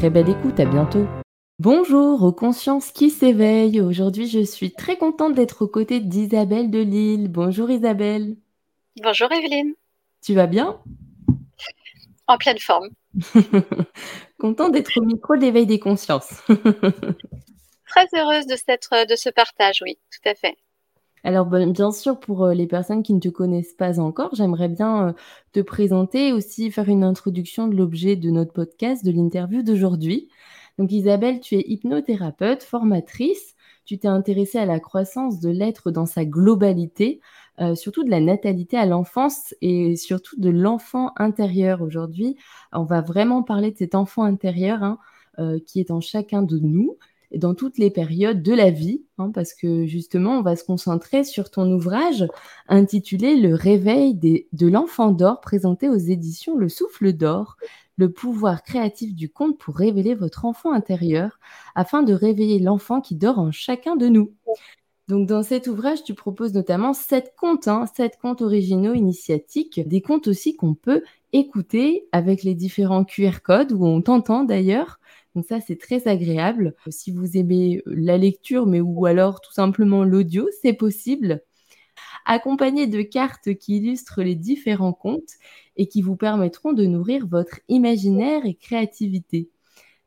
[0.00, 1.06] Très belle écoute, à bientôt.
[1.58, 3.82] Bonjour aux consciences qui s'éveillent.
[3.82, 7.28] Aujourd'hui, je suis très contente d'être aux côtés d'Isabelle de Lille.
[7.28, 8.38] Bonjour Isabelle.
[9.02, 9.74] Bonjour Evelyne.
[10.22, 10.80] Tu vas bien?
[12.28, 12.88] En pleine forme.
[14.38, 16.32] Content d'être au micro d'éveil des consciences.
[16.48, 20.56] Très heureuse de, cette, de ce partage, oui, tout à fait.
[21.24, 25.08] Alors bien sûr, pour euh, les personnes qui ne te connaissent pas encore, j'aimerais bien
[25.08, 25.12] euh,
[25.52, 30.28] te présenter aussi faire une introduction de l'objet de notre podcast, de l'interview d'aujourd'hui.
[30.78, 33.54] Donc Isabelle, tu es hypnothérapeute, formatrice.
[33.84, 37.20] Tu t'es intéressée à la croissance de l'être dans sa globalité
[37.60, 41.82] euh, surtout de la natalité à l'enfance et surtout de l'enfant intérieur.
[41.82, 42.36] Aujourd'hui,
[42.72, 44.98] on va vraiment parler de cet enfant intérieur hein,
[45.66, 46.96] qui est en chacun de nous
[47.34, 51.24] dans toutes les périodes de la vie, hein, parce que justement, on va se concentrer
[51.24, 52.26] sur ton ouvrage
[52.68, 57.56] intitulé Le réveil de l'enfant d'or, présenté aux éditions Le Souffle d'or,
[57.96, 61.38] le pouvoir créatif du conte pour révéler votre enfant intérieur,
[61.74, 64.32] afin de réveiller l'enfant qui dort en chacun de nous.
[65.10, 70.00] Donc dans cet ouvrage, tu proposes notamment sept contes, hein, sept contes originaux initiatiques, des
[70.00, 74.99] contes aussi qu'on peut écouter avec les différents QR codes où on t'entend d'ailleurs.
[75.34, 76.74] Donc ça, c'est très agréable.
[76.88, 81.42] Si vous aimez la lecture, mais ou alors tout simplement l'audio, c'est possible.
[82.26, 85.34] Accompagné de cartes qui illustrent les différents contes
[85.76, 89.50] et qui vous permettront de nourrir votre imaginaire et créativité.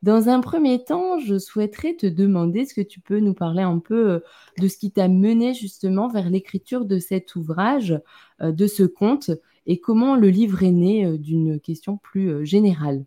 [0.04, 3.80] Dans un premier temps, je souhaiterais te demander, est-ce que tu peux nous parler un
[3.80, 4.20] peu euh,
[4.60, 7.98] de ce qui t'a mené justement vers l'écriture de cet ouvrage,
[8.42, 9.32] euh, de ce conte,
[9.66, 13.06] et comment le livre est né euh, d'une question plus générale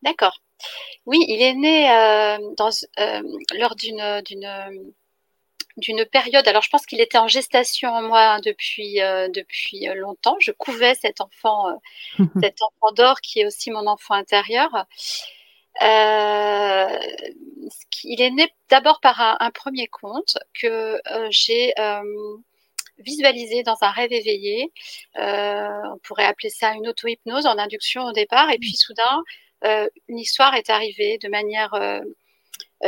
[0.00, 0.40] D'accord.
[1.06, 1.86] Oui, il est né
[3.58, 4.22] lors d'une,
[5.76, 6.48] d'une période.
[6.48, 10.36] Alors, je pense qu'il était en gestation en moi depuis depuis longtemps.
[10.40, 11.80] Je couvais cet enfant,
[12.42, 14.86] cet enfant d'or qui est aussi mon enfant intérieur.
[15.82, 16.98] Euh,
[18.04, 22.02] il est né d'abord par un, premier conte que euh, j'ai euh,
[22.98, 24.72] visualisé dans un rêve éveillé.
[25.16, 28.50] on pourrait appeler ça une auto-hypnose en induction au départ.
[28.50, 29.22] Et puis soudain,
[29.62, 31.74] une histoire est arrivée de manière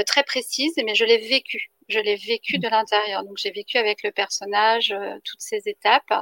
[0.06, 1.70] très précise, mais je l'ai vécue.
[1.88, 3.24] Je l'ai vécu de l'intérieur.
[3.24, 6.12] Donc j'ai vécu avec le personnage toutes ces étapes.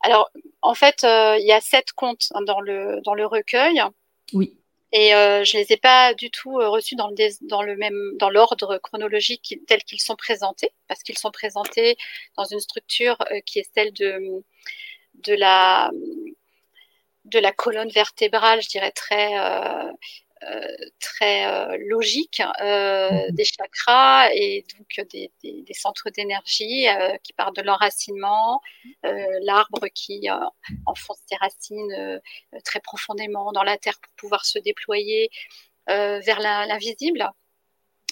[0.00, 0.30] Alors
[0.62, 3.82] en fait, il y a sept contes dans le dans le recueil.
[4.32, 4.58] Oui.
[4.92, 8.16] Et euh, je les ai pas du tout euh, reçus dans le, dans le même
[8.16, 11.96] dans l'ordre chronologique tel qu'ils sont présentés, parce qu'ils sont présentés
[12.36, 14.42] dans une structure euh, qui est celle de
[15.14, 15.90] de la
[17.28, 19.92] de la colonne vertébrale, je dirais très euh,
[20.44, 23.34] euh, très euh, logique euh, mhm.
[23.34, 26.86] des chakras et donc des, des, des centres d'énergie
[27.24, 28.60] qui partent de l'enracinement,
[29.42, 30.28] l'arbre qui
[30.86, 32.20] enfonce ses racines
[32.64, 35.30] très profondément dans la terre pour pouvoir se déployer
[35.86, 37.28] vers l'invisible.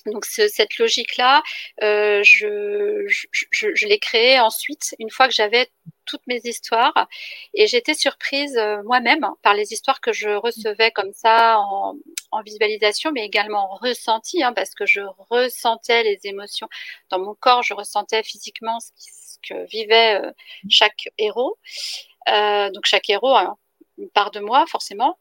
[0.07, 1.43] Donc cette logique-là,
[1.81, 5.69] je, je, je, l'ai créée ensuite, une fois que j'avais
[6.07, 7.09] toutes mes histoires.
[7.55, 11.95] Et j'étais surprise euh, moi-même par les histoires que je recevais comme ça en,
[12.31, 15.01] en visualisation, mais également ressenti, hein, parce que je
[15.31, 16.69] ressentais les émotions
[17.11, 20.33] dans mon corps, je ressentais physiquement ce, que vivait euh,
[20.69, 21.59] chaque héros.
[22.29, 23.57] Euh, donc chaque héros, hein,
[23.99, 25.19] une part de moi forcément,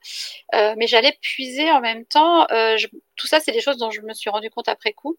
[0.53, 2.45] mais j'allais puiser en même temps.
[3.15, 5.17] Tout ça, c'est des choses dont je me suis rendu compte après coup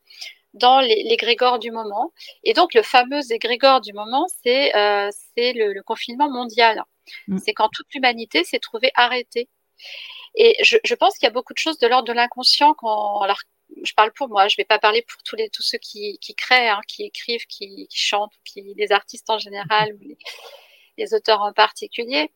[0.56, 2.12] dans les, les grégores du moment.
[2.44, 6.82] Et donc le fameux égrégore du moment, c'est euh, le, le, confinement mondial.
[7.28, 7.38] Mm.
[7.38, 9.48] C'est quand toute l'humanité s'est trouvée arrêtée.
[10.34, 12.74] Et je, je pense qu'il y a beaucoup de choses de l'ordre de l'inconscient.
[13.22, 13.40] Alors,
[13.82, 16.18] je parle pour moi, je ne vais pas parler pour tous, les, tous ceux qui,
[16.20, 20.18] qui créent, hein, qui écrivent, qui, qui chantent, qui, les artistes en général, ou les,
[20.98, 22.30] les auteurs en particulier.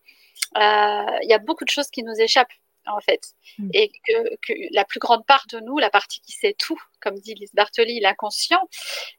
[0.56, 2.52] Euh, il y a beaucoup de choses qui nous échappent
[2.86, 3.32] en fait.
[3.58, 3.70] Mm.
[3.74, 7.18] Et que, que, la plus grande part de nous, la partie qui sait tout, comme
[7.18, 8.68] dit Lise Bartoli, l'inconscient,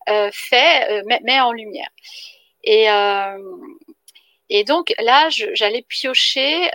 [0.09, 1.89] euh, fait, euh, met, met, en lumière.
[2.63, 3.37] Et, euh,
[4.49, 6.69] et donc là, j'allais piocher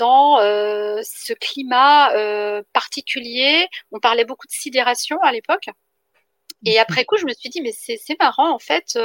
[0.00, 3.68] dans euh, ce climat euh, particulier.
[3.92, 5.68] On parlait beaucoup de sidération à l'époque.
[6.64, 6.80] Et mm.
[6.80, 8.98] après coup, je me suis dit, mais c'est marrant, en fait.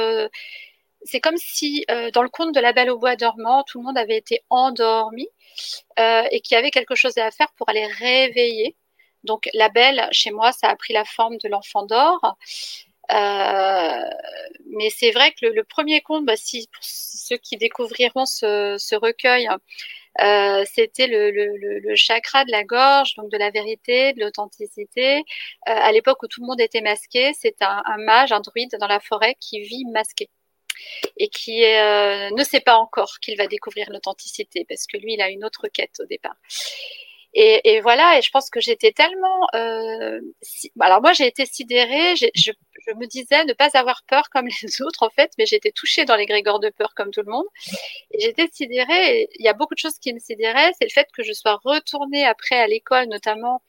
[1.06, 3.98] C'est comme si dans le conte de la Belle au bois dormant, tout le monde
[3.98, 5.28] avait été endormi
[5.98, 8.76] euh, et qu'il y avait quelque chose à faire pour aller réveiller.
[9.24, 12.36] Donc la belle, chez moi, ça a pris la forme de l'enfant d'or.
[13.12, 14.02] Euh,
[14.66, 19.48] mais c'est vrai que le, premier conte, bah, si pour ceux qui découvriront ce, recueil,
[20.20, 25.18] euh, c'était le, chakra de la gorge, donc de la vérité, de l'authenticité.
[25.18, 25.22] Euh,
[25.64, 29.00] à l'époque où tout le monde était masqué, c'est un, mage, un druide dans la
[29.00, 30.28] forêt qui vit masqué
[31.16, 35.20] et qui euh, ne sait pas encore qu'il va découvrir l'authenticité parce que lui, il
[35.20, 36.36] a une autre quête au départ.
[37.38, 39.46] Et, voilà, et je pense que j'étais tellement...
[39.54, 40.72] Euh, si...
[40.80, 42.50] alors moi, j'ai été sidérée, je,
[42.96, 46.16] me disais ne pas avoir peur comme les autres, en fait, mais j'étais touchée dans
[46.16, 47.44] les grégores de peur comme tout le monde.
[48.12, 50.90] Et j'étais sidérée, et il y a beaucoup de choses qui me sidéraient, c'est le
[50.90, 53.60] fait que je sois retournée après à l'école, notamment,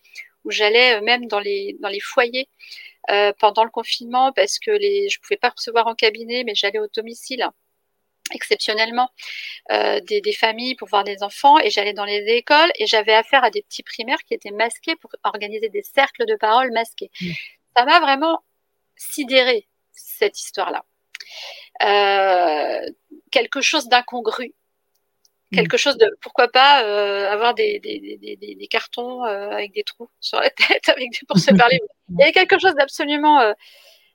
[0.46, 2.48] où j'allais euh, même dans les foyers
[3.10, 6.80] euh, pendant le confinement parce que les, je pouvais pas recevoir en cabinet, mais j'allais
[6.80, 7.48] au domicile
[8.32, 9.10] exceptionnellement
[9.72, 13.14] euh, des, des, familles pour voir des enfants et j'allais dans les écoles et j'avais
[13.14, 17.10] affaire à des petits primaires qui étaient masqués pour organiser des cercles de parole masqués.
[17.22, 17.32] Mmh.
[17.76, 18.44] Ça m'a vraiment
[18.98, 20.84] sidéré cette histoire-là.
[21.84, 22.90] Euh,
[23.32, 24.54] quelque chose d'incongru.
[25.54, 29.84] Quelque chose de pourquoi pas euh, avoir des, des, des, des cartons euh, avec des
[29.84, 31.80] trous sur la tête avec des, pour se parler.
[32.10, 33.54] Il y avait quelque chose d'absolument euh,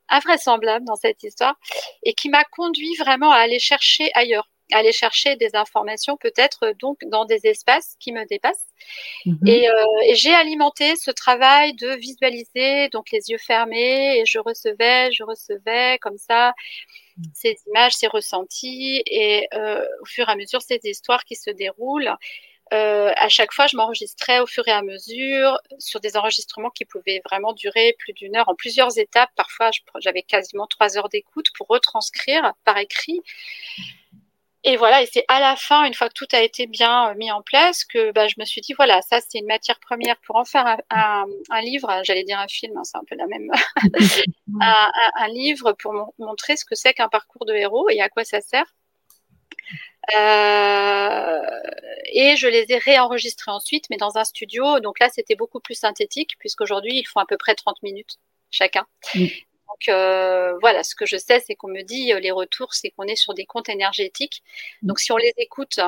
[0.09, 1.55] invraisemblable dans cette histoire
[2.03, 6.73] et qui m'a conduit vraiment à aller chercher ailleurs à aller chercher des informations peut-être
[6.81, 8.71] donc dans des espaces qui me dépassent.
[9.27, 9.47] Mmh.
[9.47, 14.39] et, euh, et j'ai alimenté ce travail de visualiser donc les yeux fermés et je
[14.39, 16.55] recevais je recevais comme ça
[17.35, 21.51] ces images, ces ressentis et euh, au fur et à mesure ces histoires qui se
[21.51, 22.15] déroulent.
[22.73, 26.87] Euh, à chaque fois, je m'enregistrais au fur et à mesure sur des enregistrements qui
[26.87, 29.31] pouvaient vraiment durer plus d'une heure en plusieurs étapes.
[29.37, 29.71] Parfois,
[30.01, 33.21] j'avais quasiment trois heures d'écoute pour retranscrire par écrit
[34.65, 37.15] et voilà, et c'est à la fin, une fois que tout a été bien euh,
[37.15, 40.17] mis en place, que bah, je me suis dit, voilà, ça c'est une matière première
[40.25, 43.17] pour en faire un, un, un livre, j'allais dire un film, hein, c'est un peu
[43.17, 43.51] la même,
[44.61, 48.25] un, un, livre pour montrer ce que c'est qu'un parcours de héros et à quoi
[48.25, 48.67] ça sert.
[50.17, 51.41] Euh,
[52.13, 54.81] et je les ai réenregistrés ensuite, mais dans un studio.
[54.81, 58.19] Donc là, c'était beaucoup plus synthétique, puisqu'aujourd'hui, ils font à peu près 30 minutes
[58.51, 58.87] chacun.
[59.73, 62.91] Donc euh, voilà, ce que je sais, c'est qu'on me dit euh, les retours, c'est
[62.91, 64.43] qu'on est sur des comptes énergétiques.
[64.83, 65.79] Donc si on les écoute,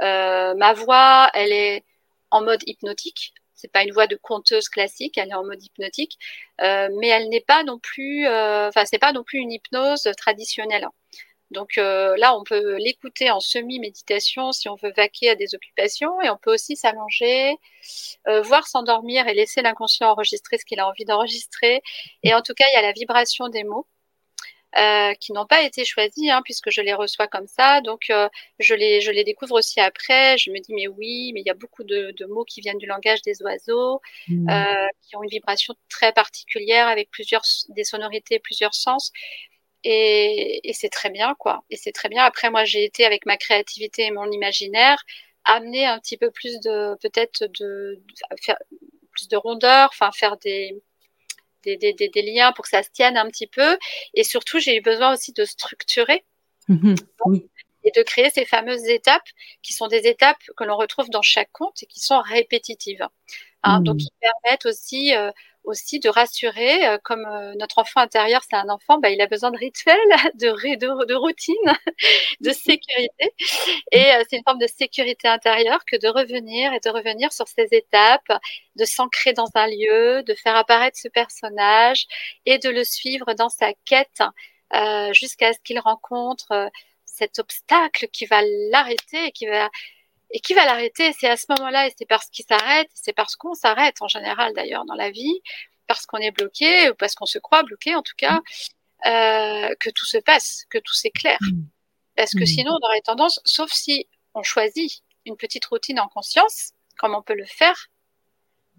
[0.00, 1.84] euh, ma voix, elle est
[2.30, 3.34] en mode hypnotique.
[3.54, 6.18] C'est pas une voix de conteuse classique, elle est en mode hypnotique,
[6.60, 10.88] mais elle n'est pas non plus, enfin c'est pas non plus une hypnose traditionnelle.
[11.52, 16.20] Donc euh, là, on peut l'écouter en semi-méditation si on veut vaquer à des occupations
[16.20, 17.54] et on peut aussi s'allonger,
[18.28, 21.82] euh, voir s'endormir et laisser l'inconscient enregistrer ce qu'il a envie d'enregistrer.
[22.22, 23.86] Et en tout cas, il y a la vibration des mots.
[24.78, 27.82] Euh, qui n'ont pas été choisis hein, puisque je les reçois comme ça.
[27.82, 28.26] Donc euh,
[28.58, 30.38] je les je les découvre aussi après.
[30.38, 32.78] Je me dis mais oui, mais il y a beaucoup de, de mots qui viennent
[32.78, 34.48] du langage des oiseaux, mmh.
[34.48, 39.12] euh, qui ont une vibration très particulière avec plusieurs des sonorités, plusieurs sens.
[39.84, 41.64] Et, et c'est très bien, quoi.
[41.70, 42.24] Et c'est très bien.
[42.24, 45.02] Après, moi, j'ai été avec ma créativité et mon imaginaire
[45.44, 48.56] amener un petit peu plus de, peut-être de, de, faire
[49.10, 50.82] plus de rondeur, enfin faire des,
[51.64, 53.78] des, des, des, liens pour que ça se tienne un petit peu.
[54.14, 56.24] Et surtout, j'ai eu besoin aussi de structurer.
[56.68, 56.94] Mmh,
[57.26, 57.48] oui.
[57.84, 59.26] Et de créer ces fameuses étapes
[59.62, 63.06] qui sont des étapes que l'on retrouve dans chaque conte et qui sont répétitives.
[63.64, 63.84] Hein, mmh.
[63.84, 65.32] Donc, qui permettent aussi euh,
[65.64, 69.26] aussi de rassurer, euh, comme euh, notre enfant intérieur, c'est un enfant, bah, il a
[69.26, 69.96] besoin de rituels,
[70.34, 71.54] de, de, de routine,
[72.40, 73.34] de sécurité.
[73.92, 77.48] Et euh, c'est une forme de sécurité intérieure que de revenir et de revenir sur
[77.48, 78.32] ces étapes,
[78.76, 82.06] de s'ancrer dans un lieu, de faire apparaître ce personnage
[82.46, 84.22] et de le suivre dans sa quête
[85.12, 86.70] jusqu'à ce qu'il rencontre
[87.04, 88.40] cet obstacle qui va
[88.70, 89.68] l'arrêter et qui va
[90.32, 91.12] et qui va l'arrêter?
[91.18, 94.52] C'est à ce moment-là, et c'est parce qu'il s'arrête, c'est parce qu'on s'arrête en général
[94.54, 95.40] d'ailleurs dans la vie,
[95.86, 98.40] parce qu'on est bloqué ou parce qu'on se croit bloqué en tout cas,
[99.06, 101.40] euh, que tout se passe, que tout s'éclaire.
[102.16, 102.46] Parce que mm.
[102.46, 107.22] sinon, on aurait tendance, sauf si on choisit une petite routine en conscience, comme on
[107.22, 107.88] peut le faire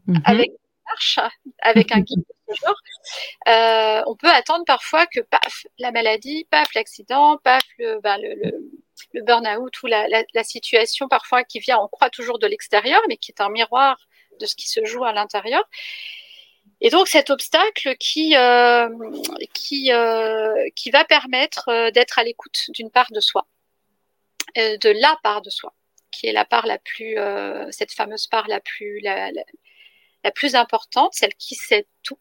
[0.07, 0.22] mhm.
[0.25, 0.57] avec une
[0.89, 1.19] marche,
[1.62, 2.81] avec un guide de ce genre,
[3.48, 8.36] euh, on peut attendre parfois que paf, la maladie, paf, l'accident, paf, le, ben, le,
[8.36, 8.72] le,
[9.13, 13.31] burn-out ou la, la, situation parfois qui vient, on croit toujours de l'extérieur, mais qui
[13.31, 13.98] est un miroir
[14.39, 15.63] de ce qui se joue à l'intérieur.
[16.81, 18.89] Et donc cet obstacle qui, euh,
[19.53, 23.48] qui, euh, qui va permettre euh, d'être à l'écoute d'une part de soi,
[24.55, 25.74] de la part de soi,
[26.12, 27.17] qui est la part la plus,
[27.72, 32.19] cette fameuse part la plus, la, la, plus importante, celle qui sait tout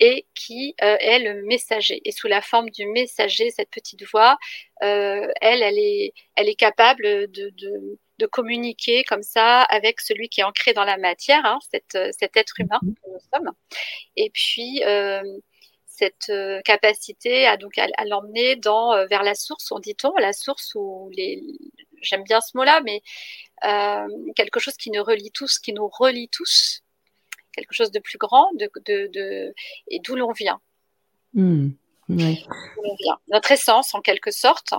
[0.00, 2.00] et qui est le messager.
[2.04, 4.36] Et sous la forme du messager, cette petite voix,
[4.80, 10.40] elle, elle est, elle est capable de, de, de communiquer comme ça avec celui qui
[10.40, 11.58] est ancré dans la matière, hein,
[11.96, 12.94] euh, cet être humain mhm.
[12.94, 13.52] que nous sommes.
[14.16, 15.22] Et puis euh,
[15.86, 20.72] cette euh, capacité à donc à, l'emmener dans vers la source, on dit-on, la source
[20.76, 21.42] où les
[22.00, 23.02] j'aime bien ce mot-là, mais
[24.34, 26.82] quelque chose qui nous relie tous, qui nous relie tous,
[27.52, 29.54] quelque chose de plus grand, de, de,
[29.88, 30.60] et d'où l'on vient.
[31.34, 31.70] Hmm.
[33.28, 34.74] Notre essence, en quelque sorte.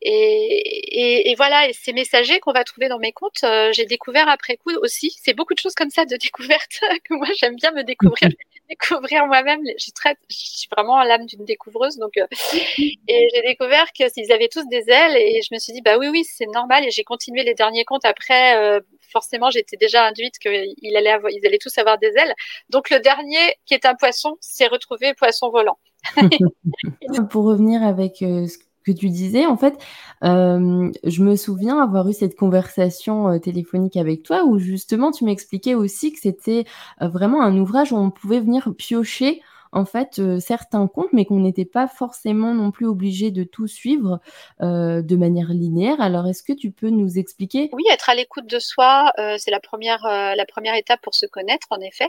[0.00, 4.28] Et, et, voilà, et ces messagers qu'on va trouver dans mes comptes, euh, j'ai découvert
[4.28, 5.14] après coup aussi.
[5.20, 8.30] C'est beaucoup de choses comme ça de découverte que moi j'aime bien me découvrir,
[8.70, 9.60] découvrir moi-même.
[9.94, 12.26] Très, je suis vraiment l'âme d'une découvreuse, donc euh,
[12.78, 15.98] et j'ai découvert que s'ils avaient tous des ailes, et je me suis dit bah
[15.98, 16.84] oui oui c'est normal.
[16.84, 18.56] Et j'ai continué les derniers comptes après.
[18.56, 18.80] Euh,
[19.12, 22.34] forcément, j'étais déjà induite qu'ils allaient avoir, ils allaient tous avoir des ailes.
[22.70, 25.78] Donc le dernier qui est un poisson s'est retrouvé poisson volant.
[27.30, 28.56] Pour revenir avec euh, ce
[28.92, 29.78] tu disais, en fait,
[30.24, 35.24] euh, je me souviens avoir eu cette conversation euh, téléphonique avec toi où justement tu
[35.24, 36.64] m'expliquais aussi que c'était
[37.00, 39.40] vraiment un ouvrage où on pouvait venir piocher
[39.72, 43.66] en fait euh, certains comptes, mais qu'on n'était pas forcément non plus obligé de tout
[43.66, 44.20] suivre
[44.60, 46.00] euh, de manière linéaire.
[46.00, 47.70] Alors, est-ce que tu peux nous expliquer?
[47.72, 51.26] Oui, être à l'écoute de soi, euh, c'est la première, la première étape pour se
[51.26, 52.08] connaître, en effet.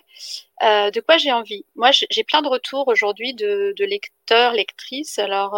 [0.61, 1.65] de quoi j'ai envie?
[1.75, 5.19] Moi, j'ai plein de retours aujourd'hui de, lecteurs, lectrices.
[5.19, 5.51] Alors,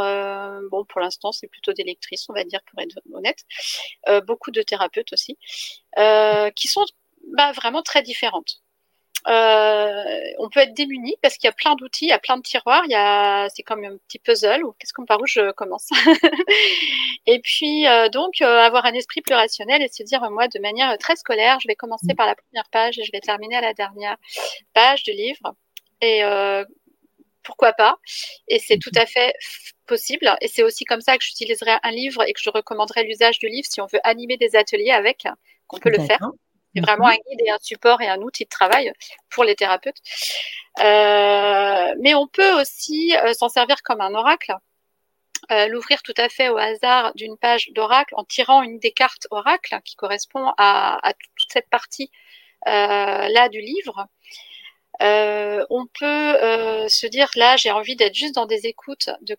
[0.71, 3.43] bon, pour l'instant, c'est plutôt des lectrices, on va dire, pour être honnête.
[4.25, 5.37] beaucoup de thérapeutes aussi,
[6.55, 6.85] qui sont
[7.35, 8.62] bah, vraiment très différentes.
[9.27, 10.03] Euh,
[10.39, 12.41] on peut être démuni parce qu'il y a plein d'outils, il y a plein de
[12.41, 14.63] tiroirs, il y a, c'est comme un petit puzzle.
[14.63, 15.89] Ou qu'est-ce qu'on par où je commence
[17.25, 20.59] Et puis euh, donc euh, avoir un esprit plus rationnel et se dire moi de
[20.59, 22.15] manière très scolaire, je vais commencer mm.
[22.15, 24.17] par la première page et je vais terminer à la dernière
[24.73, 25.55] page du livre.
[26.01, 26.21] Et
[27.43, 27.97] pourquoi pas?
[28.49, 29.33] Et c'est tout à fait
[29.85, 30.29] possible.
[30.41, 33.47] Et c'est aussi comme ça que j'utiliserai un livre et que je recommanderai l'usage du
[33.47, 35.27] livre si on veut animer des ateliers avec,
[35.67, 36.19] qu'on peut le faire.
[36.75, 38.91] C'est vraiment un guide et un support et un outil de travail
[39.29, 40.01] pour les thérapeutes.
[40.79, 44.53] Euh, mais on peut aussi euh, s'en servir comme un oracle.
[45.51, 49.27] Euh, l'ouvrir tout à fait au hasard d'une page d'oracle en tirant une des cartes
[49.29, 50.99] oracle qui correspond à,
[51.35, 52.09] toute cette partie
[52.65, 54.07] là du livre.
[55.01, 56.37] on peut
[56.87, 59.35] se dire là j'ai envie d'être juste dans des écoutes, de,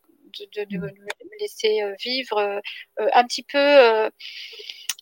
[0.53, 2.61] de me laisser vivre
[2.99, 4.11] un petit peu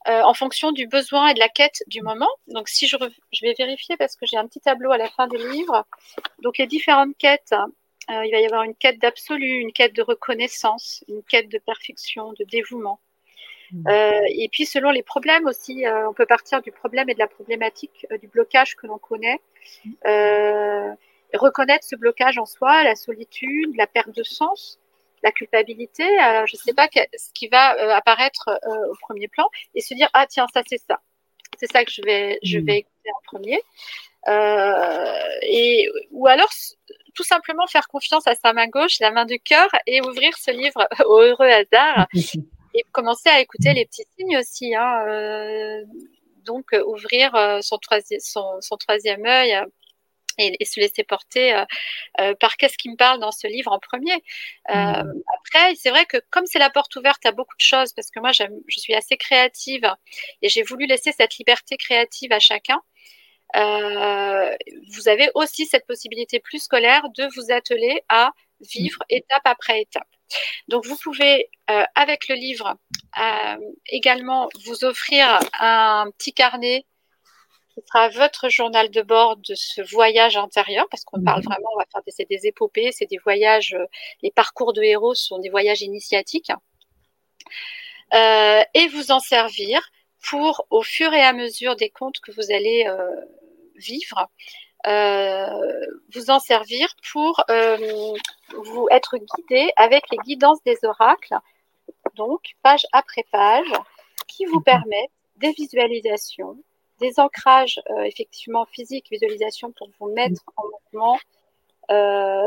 [0.09, 2.29] euh, en fonction du besoin et de la quête du moment.
[2.49, 2.97] Donc, si je,
[3.33, 5.87] je vais vérifier parce que j'ai un petit tableau à la fin du livre.
[6.43, 7.55] Donc, les différentes quêtes,
[8.11, 11.59] euh, il va y avoir une quête d'absolu, une quête de reconnaissance, une quête de
[11.59, 12.99] perfection, de dévouement.
[13.71, 13.89] Mmh.
[13.89, 17.29] Euh, et puis, selon les problèmes aussi, on peut partir du problème et de la
[17.29, 19.41] problématique, du blocage que l'on connaît.
[21.33, 24.79] reconnaître ce blocage en soi, la solitude, la perte de sens,
[25.23, 29.29] la culpabilité, euh, je ne sais pas ce qui va euh, apparaître euh, au premier
[29.29, 31.01] plan et se dire ah tiens ça c'est ça,
[31.59, 32.67] c'est ça que je vais je hmm.
[32.67, 33.61] vais écouter en premier.
[35.43, 36.51] et ou alors
[37.15, 40.51] tout simplement faire confiance à sa main gauche, la main du cœur et ouvrir ce
[40.51, 42.07] livre au heureux hasard
[42.75, 44.75] et commencer à écouter les petits signes aussi.
[44.75, 45.85] Hein,
[46.45, 47.31] donc ouvrir
[47.63, 49.63] son, troisième, son, son troisième œil
[50.39, 51.65] et, se laisser porter euh,
[52.21, 54.15] euh, par qu'est-ce qui me parle dans ce livre en premier.
[54.71, 55.23] Euh, mmh.
[55.39, 58.21] Après, c'est vrai que comme c'est la porte ouverte à beaucoup de choses, parce que
[58.21, 59.91] moi je suis assez créative
[60.41, 62.81] et j'ai voulu laisser cette liberté créative à chacun.
[63.55, 69.17] vous avez aussi cette possibilité plus scolaire de vous atteler à vivre mmh.
[69.17, 70.09] étape après étape.
[70.69, 71.51] Donc vous pouvez,
[71.95, 72.77] avec le livre,
[73.87, 76.87] également vous offrir un petit carnet
[77.75, 81.47] ce sera votre journal de bord de ce voyage intérieur, parce qu'on parle mhm.
[81.47, 83.87] vraiment, on va faire des, des épopées, c'est des voyages, euh,
[84.23, 86.53] les parcours de héros sont des voyages initiatiques,
[88.15, 89.81] euh, et vous en servir
[90.23, 93.09] pour, au fur et à mesure des contes que vous allez euh,
[93.77, 94.29] vivre,
[96.15, 101.37] vous en servir pour vous être guidé avec les guidances des oracles,
[102.17, 103.73] donc page après page,
[104.27, 104.65] qui vous mhm.
[104.65, 106.59] permettent des visualisations,
[107.03, 111.19] des ancrages effectivement physiques, visualisation pour vous mettre en mouvement,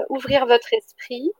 [0.10, 1.32] ouvrir votre esprit,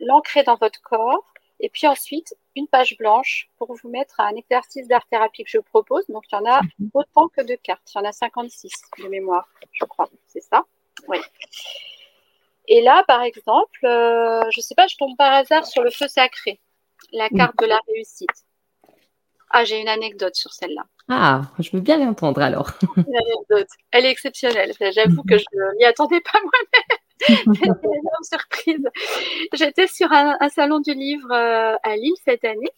[0.00, 4.34] l'ancrer dans votre corps, et puis ensuite une page blanche pour vous mettre à un
[4.34, 6.04] exercice d'art-thérapie que je propose.
[6.08, 6.90] Donc il y en a mhm.
[6.94, 7.90] autant que de cartes.
[7.94, 10.08] Il y en a 56 de mémoire, je crois.
[10.26, 10.64] C'est ça?
[11.08, 11.18] Oui.
[12.66, 15.90] Et là, par exemple, euh, je ne sais pas, je tombe par hasard sur le
[15.90, 16.60] feu sacré,
[17.12, 18.30] la carte de la réussite.
[19.56, 20.82] Ah, j'ai une anecdote sur celle-là.
[21.08, 22.72] Ah, je veux bien l'entendre alors.
[22.96, 23.68] Une anecdote.
[23.92, 24.72] Elle est exceptionnelle.
[24.80, 26.98] J'avoue que je ne m'y attendais pas moi-même.
[27.54, 28.88] C'était une énorme surprise.
[29.52, 32.72] J'étais sur un, salon du livre euh, à Lille cette année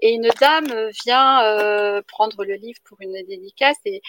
[0.00, 4.00] et une dame vient euh, prendre le livre pour une dédicace et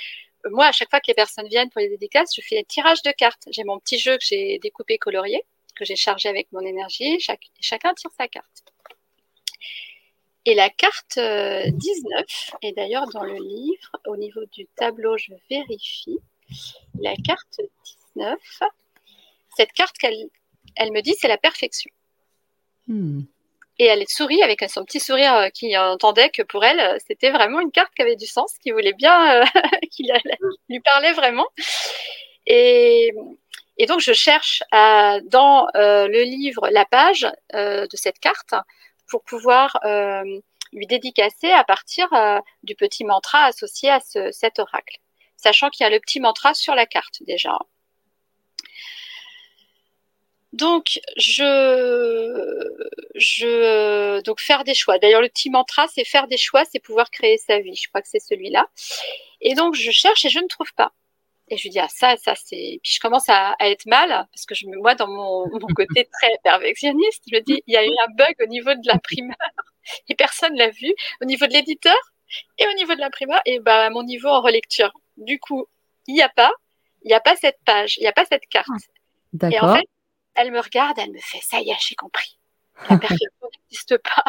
[0.51, 3.01] moi, à chaque fois que les personnes viennent pour les dédicaces, je fais un tirage
[3.01, 3.47] de cartes.
[3.49, 5.41] J'ai mon petit jeu que j'ai découpé, colorié,
[5.75, 7.19] que j'ai chargé avec mon énergie.
[7.59, 8.63] chacun tire sa carte.
[10.49, 15.33] Et la carte 19 euh, et d'ailleurs dans le livre, au niveau du tableau, je
[15.49, 16.19] vérifie,
[16.99, 17.59] la carte
[18.15, 18.39] 19,
[19.57, 20.29] cette carte qu'elle
[20.77, 21.91] elle me dit, c'est la perfection.
[22.87, 23.21] Hmm.
[23.79, 27.29] Et elle sourit avec son petit sourire euh, qui entendait que pour elle, euh, c'était
[27.29, 29.45] vraiment une carte qui avait du sens, qui voulait bien, euh,
[29.91, 30.09] qui
[30.69, 31.47] lui parlait vraiment.
[32.45, 33.13] Et,
[33.87, 38.55] donc, je cherche dans le livre la page de cette carte
[39.07, 39.77] pour pouvoir
[40.73, 42.07] lui dédicacer à partir
[42.63, 43.99] du petit mantra associé à
[44.31, 44.97] cet oracle,
[45.35, 47.57] sachant qu'il y a le petit mantra sur la carte déjà.
[50.53, 52.63] Donc, je,
[53.15, 54.97] je, donc faire des choix.
[54.97, 57.75] D'ailleurs, le petit mantra, c'est faire des choix, c'est pouvoir créer sa vie.
[57.75, 58.65] Je crois que c'est celui-là.
[59.41, 60.93] Et donc, je cherche et je ne trouve pas.
[61.49, 62.79] Et je lui dis, ah, ça, ça, c'est.
[62.83, 66.37] Puis je commence à, être mal, parce que je, moi, dans mon, mon côté très
[66.43, 69.35] perfectionniste, je me dis, il y a eu un bug au niveau de l'imprimeur
[70.09, 70.93] et personne l'a vu.
[71.21, 71.97] Au niveau de l'éditeur
[72.57, 74.91] et au niveau de l'imprimeur, et bah, à mon niveau en relecture.
[75.15, 75.65] Du coup,
[76.07, 76.51] il n'y a pas,
[77.03, 78.67] il n'y a pas cette page, il n'y a pas cette carte.
[79.33, 79.57] D'accord.
[79.57, 79.87] Et en fait,
[80.35, 82.37] elle me regarde, elle me fait ça y est, j'ai compris.
[82.89, 84.23] La perfection n'existe pas.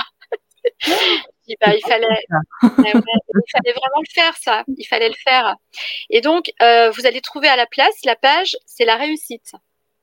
[1.61, 2.06] Bah, il, fallait,
[2.62, 4.64] il fallait vraiment le faire, ça.
[4.76, 5.56] Il fallait le faire.
[6.11, 9.52] Et donc, euh, vous allez trouver à la place, la page, c'est la réussite.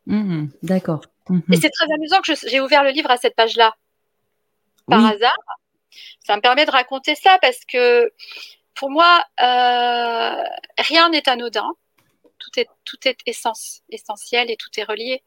[0.08, 1.02] Mmh, d'accord.
[1.30, 1.40] Mmh.
[1.54, 3.76] Et c'est très amusant que j'ai ouvert le livre à cette page-là.
[4.88, 5.38] Par hasard.
[6.26, 8.12] Ça me permet de raconter ça parce que
[8.76, 10.44] pour moi, euh,
[10.78, 11.72] rien n'est anodin.
[12.38, 15.24] Tout est, tout est essence, essentiel et tout est relié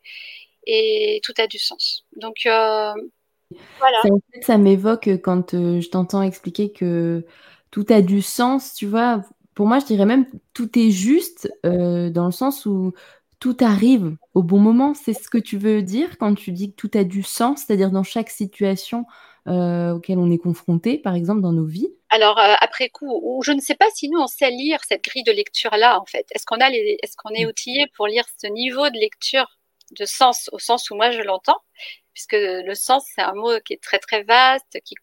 [0.66, 2.04] et tout a du sens.
[2.16, 2.92] Donc euh,
[3.78, 3.98] voilà.
[4.42, 7.24] Ça, m'évoque quand euh, je t'entends expliquer que
[7.70, 9.22] tout a du sens, tu vois.
[9.54, 12.92] Pour moi, je dirais même tout est juste euh, dans le sens où
[13.40, 14.94] tout arrive au bon moment.
[14.94, 17.90] C'est ce que tu veux dire quand tu dis que tout a du sens, c'est-à-dire
[17.90, 19.04] dans chaque situation
[19.46, 21.88] auquel on est confronté, par exemple dans nos vies?
[22.10, 25.22] Alors après coup, ou je ne sais pas si nous on sait lire cette grille
[25.22, 26.26] de lecture là en fait.
[26.34, 27.48] Est-ce qu'on a les, est-ce qu'on est mm.
[27.48, 29.58] outillé pour lire ce niveau de lecture
[29.92, 31.62] de sens au sens où moi je l'entends,
[32.18, 34.96] puisque le sens c'est un mot qui est très très vaste, qui,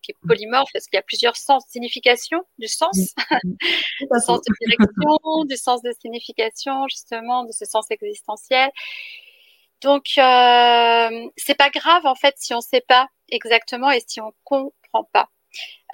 [0.00, 3.00] qui est polymorphe, parce qu'il y a plusieurs sens, signification du sens, du
[4.24, 8.70] sens de direction, du sens de signification justement, de ce sens existentiel.
[9.80, 14.32] Donc euh, c'est pas grave en fait si on sait pas exactement et si on
[14.44, 15.30] comprend pas.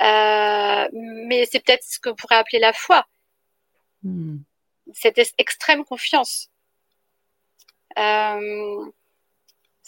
[0.03, 3.07] Euh, mais c'est peut-être ce qu'on pourrait appeler la foi.
[4.03, 4.41] Hmm.
[4.93, 6.51] Cette extrême confiance
[7.99, 8.85] euh,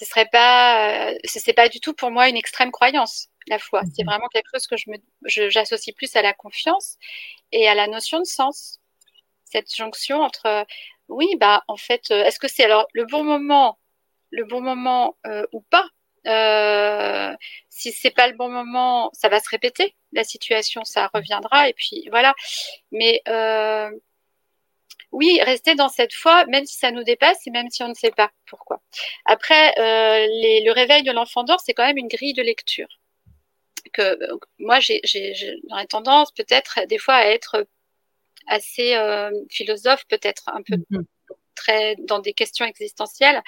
[0.00, 3.82] ce serait pas, euh, c'est pas du tout pour moi une extrême croyance la foi.
[3.94, 4.10] C'est mhm.
[4.10, 4.96] vraiment quelque chose que je me,
[5.50, 6.96] j'associe plus à la confiance
[7.52, 8.78] et à la notion de sens.
[9.44, 10.66] Cette jonction entre,
[11.08, 13.78] oui, bah en fait, euh, est-ce que c'est alors le bon moment,
[14.30, 15.16] le bon moment
[15.52, 15.86] ou pas?
[16.26, 17.34] Euh,
[17.68, 19.94] si c'est pas le bon moment, ça va se répéter.
[20.12, 22.34] La situation, ça reviendra et puis voilà.
[22.92, 23.90] Mais euh,
[25.12, 27.94] oui, rester dans cette foi, même si ça nous dépasse et même si on ne
[27.94, 28.80] sait pas pourquoi.
[29.24, 32.88] Après, euh, le réveil de l'enfant d'or, c'est quand même une grille de lecture.
[33.92, 34.18] Que
[34.58, 35.00] moi, j'ai
[35.88, 37.66] tendance peut-être des fois à être
[38.46, 41.04] assez euh, philosophe, peut-être un peu mm-hmm.
[41.54, 43.42] très dans des questions existentielles.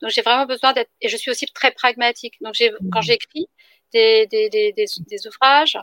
[0.00, 2.34] Donc j'ai vraiment besoin d'être et je suis aussi très pragmatique.
[2.40, 3.02] Donc j'ai quand mm-hmm.
[3.02, 3.48] j'écris,
[3.92, 5.78] des, des, des, des ouvrages.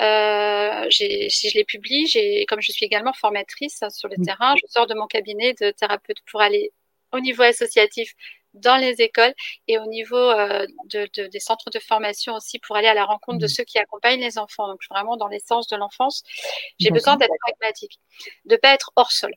[0.00, 2.10] Euh, si je les publie,
[2.48, 6.18] comme je suis également formatrice sur le terrain, je sors de mon cabinet de thérapeute
[6.30, 6.72] pour aller
[7.12, 8.14] au niveau associatif
[8.54, 9.34] dans les écoles
[9.68, 13.04] et au niveau euh, de, de, des centres de formation aussi pour aller à la
[13.04, 14.68] rencontre de ceux qui accompagnent les enfants.
[14.68, 16.22] Donc vraiment dans l'essence de l'enfance,
[16.78, 17.98] j'ai besoin d'être pragmatique,
[18.46, 19.34] de pas être hors sol.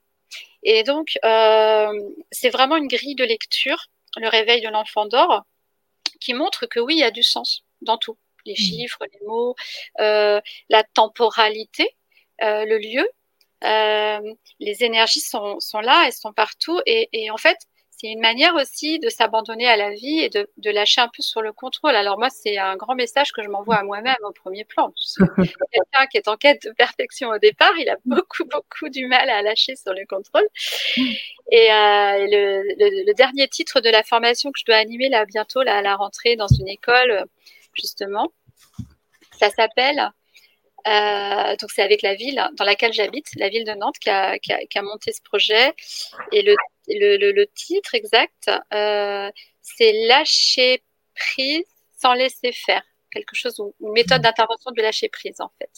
[0.64, 1.92] Et donc euh,
[2.32, 5.44] c'est vraiment une grille de lecture, le réveil de l'enfant d'or,
[6.20, 8.18] qui montre que oui, il y a du sens dans tout.
[8.46, 8.56] Les mmh.
[8.56, 9.56] chiffres, les mots,
[10.00, 11.88] euh, la temporalité.
[12.42, 13.08] le lieu,
[14.60, 16.80] les énergies sont, sont, là, elles sont partout.
[16.86, 17.58] Et, et en fait,
[18.04, 21.22] c'est une manière aussi de s'abandonner à la vie et de, de, lâcher un peu
[21.22, 21.96] sur le contrôle.
[21.96, 24.92] Alors moi, c'est un grand message que je m'envoie à moi-même au premier plan.
[25.72, 29.30] Quelqu'un qui est en quête de perfection au départ, il a beaucoup, beaucoup du mal
[29.30, 30.46] à lâcher sur le contrôle.
[31.50, 35.24] Et, euh, le, le, le, dernier titre de la formation que je dois animer là
[35.26, 37.26] bientôt, là, à la rentrée dans une école,
[37.76, 38.32] justement,
[39.40, 40.12] ça s'appelle
[40.88, 44.38] euh, donc c'est avec la ville dans laquelle j'habite, la ville de Nantes, qui a,
[44.40, 45.74] qui a, qui a monté ce projet.
[46.32, 46.56] Et le,
[46.88, 49.32] le, le, titre exact, euh,
[49.62, 50.84] c'est lâcher
[51.16, 51.66] prise
[51.98, 52.84] sans laisser faire.
[53.12, 54.24] Quelque chose, une méthode mmh.
[54.24, 55.72] d'intervention de lâcher prise en fait.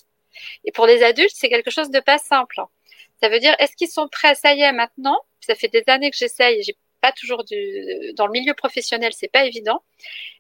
[0.64, 2.62] Et pour les adultes, c'est quelque chose de pas simple.
[3.22, 4.36] Ça veut dire, est-ce qu'ils sont prêts?
[4.36, 5.18] Ça y est, maintenant.
[5.40, 6.64] Ça fait des années que j'essaye.
[6.64, 9.84] J'ai pas toujours du dans le milieu professionnel, c'est pas évident.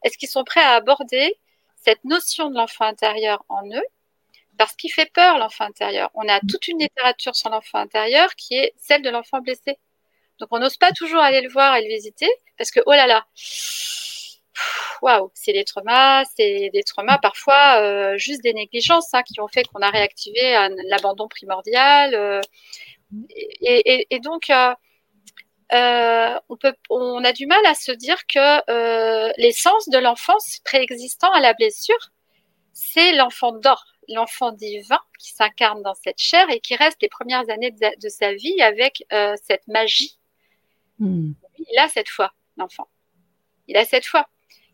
[0.03, 1.37] Est-ce qu'ils sont prêts à aborder
[1.85, 3.85] cette notion de l'enfant intérieur en eux
[4.57, 6.09] parce qu'il fait peur l'enfant intérieur.
[6.15, 9.77] On a toute une littérature sur l'enfant intérieur qui est celle de l'enfant blessé.
[10.39, 13.05] Donc on n'ose pas toujours aller le voir et le visiter parce que oh là
[13.07, 13.25] là,
[15.01, 19.47] waouh, c'est des traumas, c'est des traumas parfois euh, juste des négligences hein, qui ont
[19.47, 20.41] fait qu'on a réactivé
[20.89, 22.15] l'abandon primordial.
[22.15, 22.41] Euh,
[23.61, 24.73] et, donc euh,
[25.75, 30.59] euh, on, peut, on a du mal à se dire que euh, l'essence de l'enfance
[30.63, 32.11] préexistant à la blessure,
[32.73, 37.49] c'est l'enfant d'or l'enfant divin qui s'incarne dans cette chair et qui reste les premières
[37.49, 40.17] années de, sa vie avec euh, cette magie.
[40.99, 41.31] Hmm.
[41.57, 42.87] Il a cette foi, l'enfant.
[43.67, 44.27] Il a cette foi.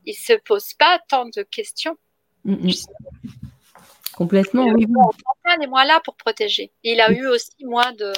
[0.06, 1.98] Il se pose pas tant de questions.
[2.44, 2.72] Hmm, hmm.
[4.22, 4.86] Complètement, oui.
[4.86, 6.72] Il est moins là pour protéger.
[6.84, 8.14] il a eu aussi moins de,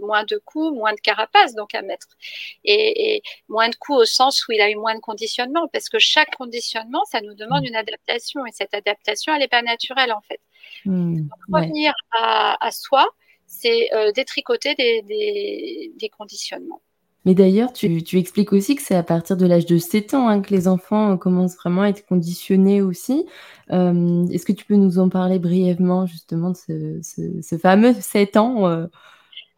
[0.00, 2.08] moins de coups, moins de carapace donc à mettre.
[2.64, 5.98] Et, moins de coups au sens où il a eu moins de conditionnement, parce que
[5.98, 8.44] chaque conditionnement, ça nous demande une adaptation.
[8.44, 10.40] Et cette adaptation, elle n'est pas naturelle en fait.
[10.84, 13.08] Mmh, revenir à, soi,
[13.46, 16.82] c'est euh, détricoter des, des conditionnements.
[17.26, 20.28] Mais d'ailleurs, tu, tu, expliques aussi que c'est à partir de l'âge de 7 ans
[20.28, 23.26] hein, que les enfants euh, commencent vraiment à être conditionnés aussi.
[23.70, 27.92] Euh, Est-ce que tu peux nous en parler brièvement justement de ce, ce, ce fameux
[27.92, 28.86] 7 ans euh,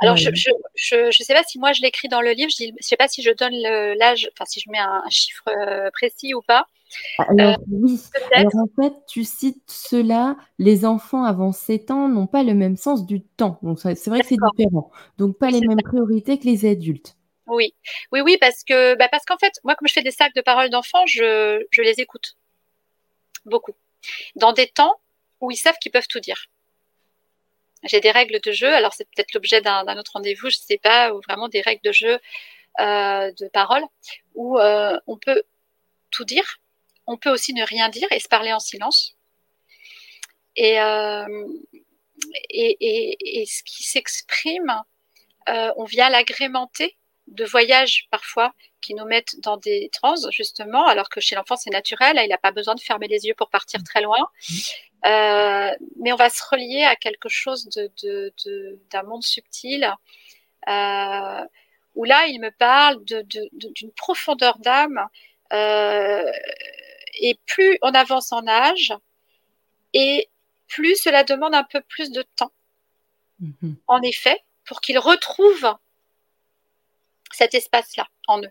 [0.01, 2.97] alors, je ne sais pas si moi je l'écris dans le livre, je ne sais
[2.97, 3.55] pas si je donne
[3.97, 5.45] l'âge, enfin si je mets un, chiffre
[5.93, 6.67] précis ou pas.
[7.19, 8.01] Alors, oui.
[8.35, 12.77] Alors, en fait, tu cites cela, les enfants avant 7 ans n'ont pas le même
[12.77, 13.61] sens du temps.
[13.63, 14.91] Donc, c'est vrai que c'est différent.
[15.19, 17.17] Donc, pas les mêmes priorités que les adultes.
[17.47, 17.75] Oui,
[18.13, 20.41] oui, oui, parce que bah parce qu'en fait, moi, comme je fais des sacs de
[20.41, 22.37] paroles d'enfants, je, les écoute
[23.45, 23.75] beaucoup.
[24.37, 25.01] Dans des temps
[25.41, 26.47] où ils savent qu'ils peuvent tout dire.
[27.85, 30.79] J'ai des règles de jeu, alors c'est peut-être l'objet d'un autre rendez-vous, je ne sais
[30.79, 32.21] pas, ou vraiment des règles de jeu
[32.81, 33.83] euh, de parole,
[34.35, 35.43] où euh, on peut
[36.11, 36.59] tout dire,
[37.07, 39.17] on peut aussi ne rien dire et se parler en silence.
[40.57, 41.27] Et, euh,
[42.51, 44.73] ce qui s'exprime,
[45.49, 46.97] on vient l'agrémenter
[47.33, 51.71] de voyages parfois qui nous mettent dans des trans justement, alors que chez l'enfant c'est
[51.71, 54.27] naturel, il n'a pas besoin de fermer les yeux pour partir très loin.
[55.05, 59.93] Euh, mais on va se relier à quelque chose de, de, de, d'un monde subtil
[60.69, 61.45] euh,
[61.97, 65.09] où là il me parle d'une profondeur d'âme
[65.53, 66.31] euh,
[67.21, 68.93] et plus on avance en âge
[69.93, 70.31] et
[70.69, 72.53] plus cela demande un peu plus de temps.
[73.43, 73.75] Mm-hmm.
[73.89, 75.75] En effet, pour qu'ils retrouvent
[77.35, 78.51] cet espace-là en eux.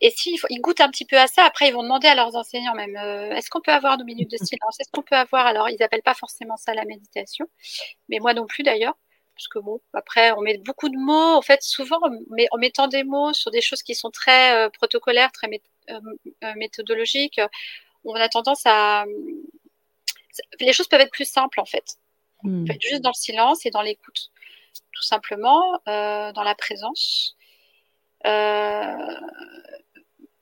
[0.00, 2.36] Et s'ils ils goûtent un petit peu à ça, après ils vont demander à leurs
[2.36, 4.78] enseignants même euh, est-ce qu'on peut avoir nos minutes de silence?
[4.80, 7.46] Est-ce qu'on peut avoir Alors ils n'appellent pas forcément ça la méditation,
[8.08, 8.98] mais moi non plus d'ailleurs,
[9.34, 11.34] parce que bon, après on met beaucoup de mots.
[11.36, 12.00] En fait, souvent
[12.30, 15.48] mais en mettant des mots sur des choses qui sont très euh, protocolaires, très
[15.90, 17.40] euh, méthodologiques,
[18.04, 19.06] on a tendance à
[20.60, 21.96] les choses peuvent être plus simples en fait.
[22.42, 22.66] Hmm.
[22.78, 24.30] juste dans le silence et dans l'écoute
[24.94, 27.36] tout simplement, euh, dans la présence.
[28.26, 29.20] Euh,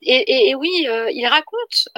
[0.04, 1.88] et, oui, euh, il raconte,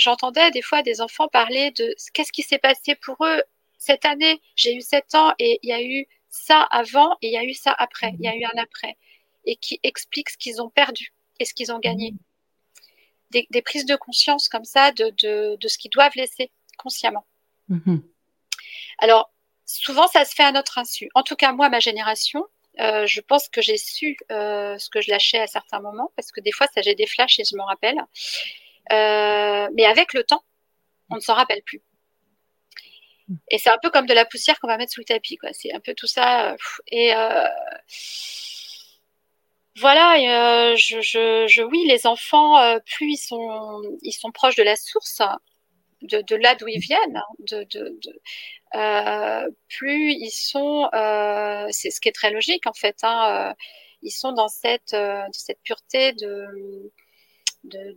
[0.00, 3.42] j'entendais des fois des enfants parler de qu'est-ce qui s'est passé pour eux
[3.78, 4.40] cette année.
[4.56, 7.44] J'ai eu 7 ans et il y a eu ça avant et il y a
[7.44, 8.12] eu ça après.
[8.18, 8.96] Il y a eu un après.
[9.44, 12.14] Et qui explique ce qu'ils ont perdu et ce qu'ils ont gagné.
[13.30, 15.10] Des, prises de conscience comme ça de,
[15.56, 17.26] de, ce qu'ils doivent laisser consciemment.
[17.70, 18.00] Mm-hmm.
[18.98, 19.30] Alors,
[19.66, 21.10] souvent, ça se fait à notre insu.
[21.14, 22.46] En tout cas, moi, ma génération,
[22.80, 26.30] euh, je pense que j'ai su euh, ce que je lâchais à certains moments, parce
[26.32, 27.98] que des fois, ça j'ai des flashs et je m'en rappelle.
[28.92, 30.44] Euh, mais avec le temps,
[31.10, 31.82] on ne s'en rappelle plus.
[33.50, 35.38] Et c'est un peu comme de la poussière qu'on va mettre sous le tapis.
[35.52, 36.56] C'est un peu tout ça.
[36.92, 37.12] Et
[39.78, 45.20] voilà, je, je, oui, les enfants, plus ils sont proches de la source,
[46.02, 47.66] de, là d'où ils viennent, hein, de,
[48.74, 53.54] euh, plus ils sont, euh, c'est ce qui est très logique en fait, hein,
[54.02, 54.96] ils sont dans cette,
[55.32, 56.46] cette pureté de,
[57.64, 57.96] de,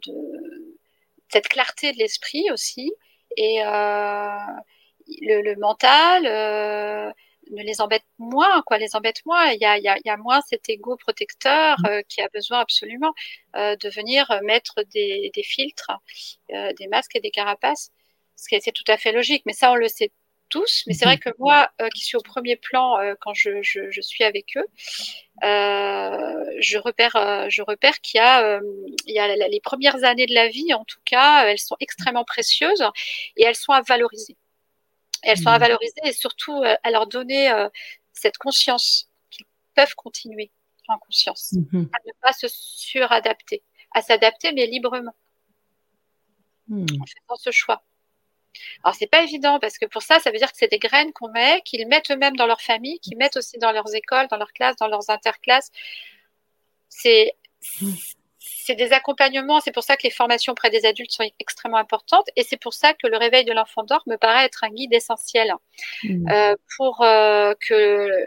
[1.32, 2.92] cette clarté de l'esprit aussi,
[3.38, 3.60] et
[5.22, 7.14] le, mental
[7.50, 9.52] ne les embête moins, quoi, les embête moins.
[9.52, 11.86] Il y a, il y a, moins cet ego protecteur mm.
[11.88, 13.14] euh, qui a besoin absolument
[13.56, 15.92] euh, de venir mettre des, des filtres,
[16.54, 17.92] euh, des masques et des carapaces,
[18.36, 19.44] ce qui est tout à fait logique.
[19.46, 20.12] Mais ça, on le sait
[20.50, 20.84] tous.
[20.88, 24.24] Mais c'est vrai que moi, qui suis au premier plan quand je, je, je, suis
[24.24, 24.66] avec eux,
[25.44, 28.60] je repère, je repère qu'il y a,
[29.06, 32.24] il y a les premières années de la vie, en tout cas, elles sont extrêmement
[32.24, 32.84] précieuses
[33.38, 34.38] et elles sont à valoriser
[35.24, 35.62] elles sont à mmh.
[35.62, 37.70] valoriser et surtout euh, à leur donner euh,
[38.14, 40.52] cette conscience qu'ils peuvent continuer
[40.88, 41.84] en conscience, mmh.
[41.94, 45.16] à ne pas se suradapter, à s'adapter mais librement
[46.68, 46.86] mmh.
[47.00, 47.84] en faisant ce choix.
[48.84, 51.14] Alors c'est pas évident parce que pour ça, ça veut dire que c'est des graines
[51.14, 54.38] qu'on met, qu'ils mettent eux-mêmes dans leur famille, qu'ils mettent aussi dans leurs écoles, dans
[54.38, 55.72] leurs classes, dans leurs interclasses.
[56.90, 57.36] C'est
[58.56, 62.28] c'est des accompagnements, c'est pour ça que les formations auprès des adultes sont extrêmement importantes
[62.36, 64.94] et c'est pour ça que le réveil de l'enfant d'or me paraît être un guide
[64.94, 65.54] essentiel
[66.04, 66.32] mmh.
[66.32, 68.26] euh, pour euh, que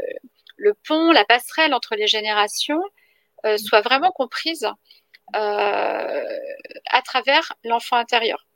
[0.56, 2.82] le pont, la passerelle entre les générations
[3.44, 4.68] euh, soit vraiment comprise
[5.34, 8.46] à travers l'enfant intérieur,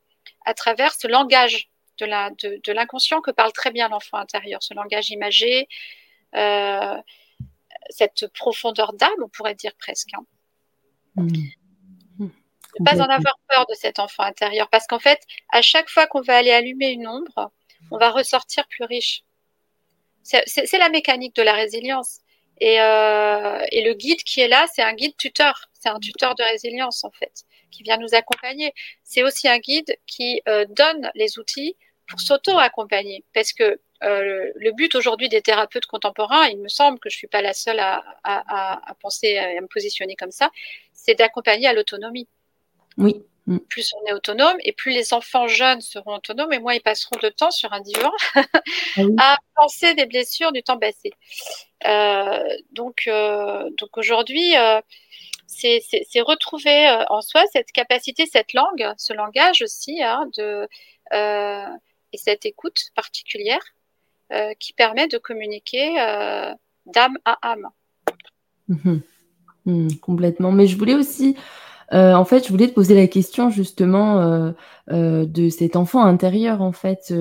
[0.45, 5.69] à travers ce langage de l'inconscient que parle très bien l'enfant intérieur, ce langage imagé,
[7.89, 10.11] cette profondeur d'âme, on pourrait dire presque.
[10.13, 10.27] Hein.
[11.17, 11.47] Mmh
[12.81, 14.69] ne pas en avoir peur de cet enfant intérieur.
[14.69, 17.51] Parce qu'en fait, à chaque fois qu'on va aller allumer une ombre,
[17.91, 19.23] on va ressortir plus riche.
[20.23, 22.19] C'est la mécanique de la résilience.
[22.59, 25.69] Et, euh, et, le guide qui est là, c'est un guide tuteur.
[25.75, 28.73] C'est un tuteur de résilience, en fait, qui vient nous accompagner.
[29.05, 31.77] C'est aussi un guide qui euh, donne les outils
[32.09, 33.25] pour s'auto-accompagner.
[33.35, 37.27] Parce que euh, le but aujourd'hui des thérapeutes contemporains, il me semble que je suis
[37.27, 40.51] pas la seule à, à, à penser, à me positionner comme ça,
[40.93, 42.29] c'est d'accompagner à l'autonomie.
[42.99, 43.25] Oui.
[43.47, 43.59] Mm.
[43.69, 47.17] Plus on est autonome et plus les enfants jeunes seront autonomes et moins ils passeront
[47.23, 51.13] de temps sur un divan ah à penser des blessures du temps passé.
[51.87, 54.55] Euh, donc, euh, donc aujourd'hui,
[55.47, 60.69] c'est retrouver en soi cette capacité, cette langue, ce langage aussi, hein, de,
[62.13, 63.76] et cette écoute particulière
[64.59, 65.95] qui permet de communiquer
[66.87, 67.69] d'âme à âme.
[68.69, 69.01] Mm-hmm.
[69.67, 70.53] Mm, complètement.
[70.53, 71.37] Mais je voulais aussi
[71.93, 74.53] euh, en fait, je voulais te poser la question justement euh,
[74.91, 77.13] euh, de cet enfant intérieur, en fait.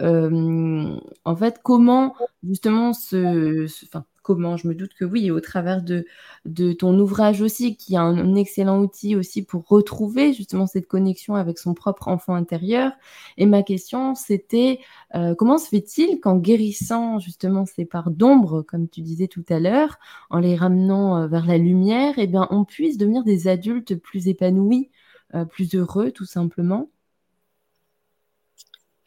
[0.00, 6.06] en fait, comment justement ce, enfin, comment Je me doute que oui, au travers de,
[6.46, 11.36] de ton ouvrage aussi, qui est un, excellent outil aussi pour retrouver justement cette connexion
[11.36, 12.92] avec son propre enfant intérieur.
[13.36, 14.80] Et ma question, c'était
[15.14, 19.60] euh, comment se fait-il qu'en guérissant justement ces parts d'ombre, comme tu disais tout à
[19.60, 19.98] l'heure,
[20.30, 24.28] en les ramenant euh, vers la lumière, eh bien, on puisse devenir des adultes plus
[24.28, 24.90] épanouis,
[25.34, 26.90] euh, plus heureux, tout simplement?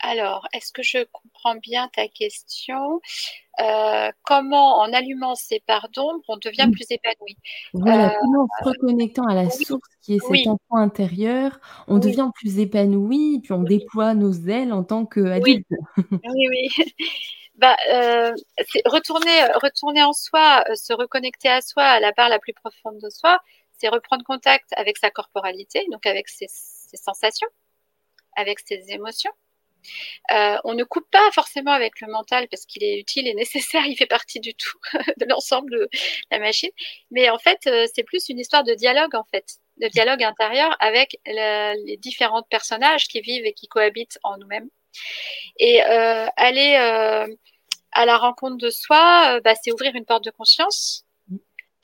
[0.07, 3.01] Alors, est-ce que je comprends bien ta question?
[3.59, 7.37] Euh, Comment, en allumant ces parts d'ombre, on devient plus épanoui?
[7.73, 11.97] Voilà, euh, comment en se reconnectant à la source qui est cet enfant intérieur, on
[11.97, 15.67] devient plus épanoui, puis on déploie nos ailes en tant qu'adulte.
[16.23, 16.69] Oui, oui.
[17.55, 18.33] Bah, euh,
[18.85, 23.09] retourner, retourner en soi, se reconnecter à soi, à la part la plus profonde de
[23.09, 23.39] soi,
[23.79, 26.45] c'est reprendre contact avec sa corporalité, donc avec ses
[26.93, 27.47] sensations,
[28.35, 29.31] avec ses émotions
[30.31, 33.85] euh, on ne coupe pas forcément avec le mental parce qu'il est utile et nécessaire,
[33.85, 34.77] il fait partie du tout
[35.17, 35.89] de l'ensemble de
[36.31, 36.71] la machine.
[37.11, 40.75] Mais en fait, euh, c'est plus une histoire de dialogue en fait, de dialogue intérieur
[40.79, 44.69] avec les différents personnages qui vivent et qui cohabitent en nous-mêmes.
[45.59, 46.75] Et euh, aller
[47.91, 51.06] à la rencontre de soi, bah, c'est ouvrir une porte de conscience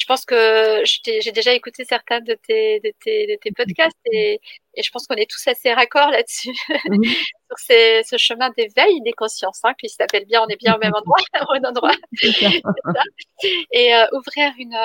[0.03, 4.41] je pense que j'ai déjà écouté certains de tes, de tes, de tes podcasts et,
[4.73, 6.53] et, je pense qu'on est tous assez raccords là-dessus,
[7.55, 10.93] sur ce chemin d'éveil des consciences, hein, qui s'appelle bien, on est bien au même
[10.93, 11.93] endroit, au même endroit.
[13.71, 14.77] et euh, ouvrir une,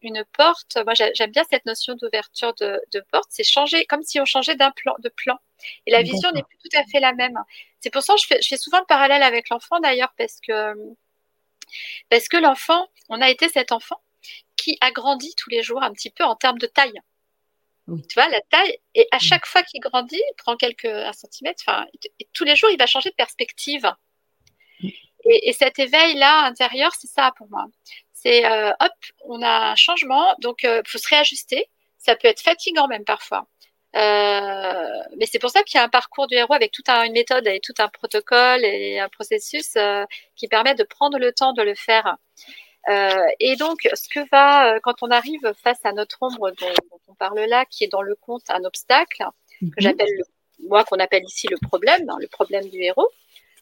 [0.00, 4.20] une porte, moi j'aime bien cette notion d'ouverture de, de, porte, c'est changer, comme si
[4.20, 5.38] on changeait d'un plan, de plan.
[5.86, 7.36] Et la vision n'est plus tout à fait la même.
[7.80, 10.38] C'est pour ça que je fais, je fais souvent le parallèle avec l'enfant d'ailleurs, parce
[10.46, 10.74] que,
[12.10, 14.00] parce que l'enfant, on a été cet enfant
[14.62, 17.00] qui agrandit tous les jours un petit peu en termes de taille.
[17.86, 21.62] Tu vois, la taille, et à chaque fois qu'il grandit, il prend quelques un centimètre,
[21.66, 21.84] enfin,
[22.32, 23.90] tous les jours, il va changer de perspective.
[25.24, 27.66] Et, cet éveil-là intérieur, c'est ça pour moi.
[28.12, 28.92] C'est euh, hop,
[29.24, 31.68] on a un changement, donc il euh, faut se réajuster.
[31.98, 33.46] Ça peut être fatigant même parfois.
[33.94, 37.46] mais c'est pour ça qu'il y a un parcours du héros avec toute une méthode
[37.46, 39.76] et tout un protocole et un processus
[40.36, 42.16] qui permet de prendre le temps de le faire.
[42.88, 47.40] Et donc, ce que va, quand on arrive face à notre ombre dont, on parle
[47.40, 49.24] là, qui est dans le compte un obstacle,
[49.60, 49.72] que mhm.
[49.78, 50.22] j'appelle
[50.68, 53.08] moi qu'on appelle ici le problème, hein, le problème du héros.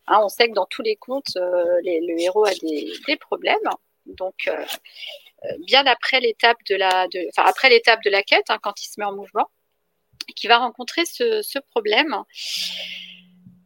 [0.06, 3.58] Hein, on sait que dans tous les contes, le héros a des, des problèmes.
[4.06, 4.64] Donc, euh,
[5.44, 8.88] euh, bien après l'étape de la, enfin après l'étape de la quête, hein, quand il
[8.88, 9.48] se met en mouvement,
[10.36, 12.16] qui va rencontrer ce, problème.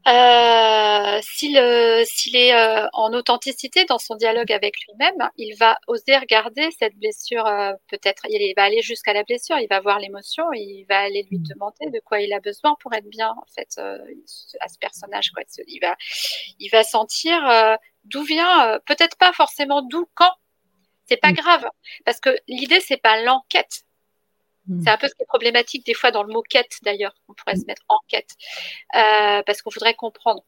[0.07, 1.57] Euh, s'il
[2.37, 2.55] est
[2.93, 7.45] en authenticité dans son dialogue avec lui-même, il va oser regarder cette blessure.
[7.89, 9.59] Peut-être, il va aller jusqu'à la blessure.
[9.59, 10.45] Il va voir l'émotion.
[10.53, 13.31] Il va aller lui demander de quoi il a besoin pour être bien.
[13.31, 13.81] En fait,
[14.61, 15.43] à ce personnage, quoi.
[15.67, 15.97] Il va,
[16.61, 20.33] il va sentir d'où vient, peut-être pas forcément d'où, quand,
[21.07, 21.37] c'est pas mm.
[21.37, 21.69] grave,
[22.05, 23.83] parce que l'idée c'est pas l'enquête.
[24.67, 24.83] Mm.
[24.83, 27.15] C'est un peu ce qui est problématique des fois dans le mot quête d'ailleurs.
[27.29, 27.67] On pourrait se mm.
[27.69, 28.31] mettre enquête
[28.95, 30.45] euh, parce qu'on voudrait comprendre.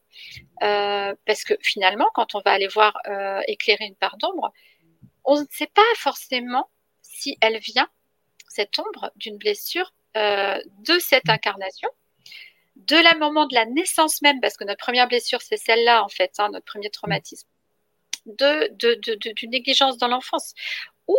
[0.63, 4.51] Euh, parce que finalement, quand on va aller voir euh, éclairer une part d'ombre,
[5.25, 6.69] on ne sait pas forcément
[7.01, 7.89] si elle vient
[8.47, 11.89] cette ombre d'une blessure de cette incarnation,
[12.75, 16.09] de la moment de la naissance même, parce que notre première blessure c'est celle-là en
[16.09, 17.47] fait, hein, notre premier traumatisme
[18.25, 18.73] de,
[19.33, 20.53] d'une négligence dans l'enfance
[21.07, 21.17] ou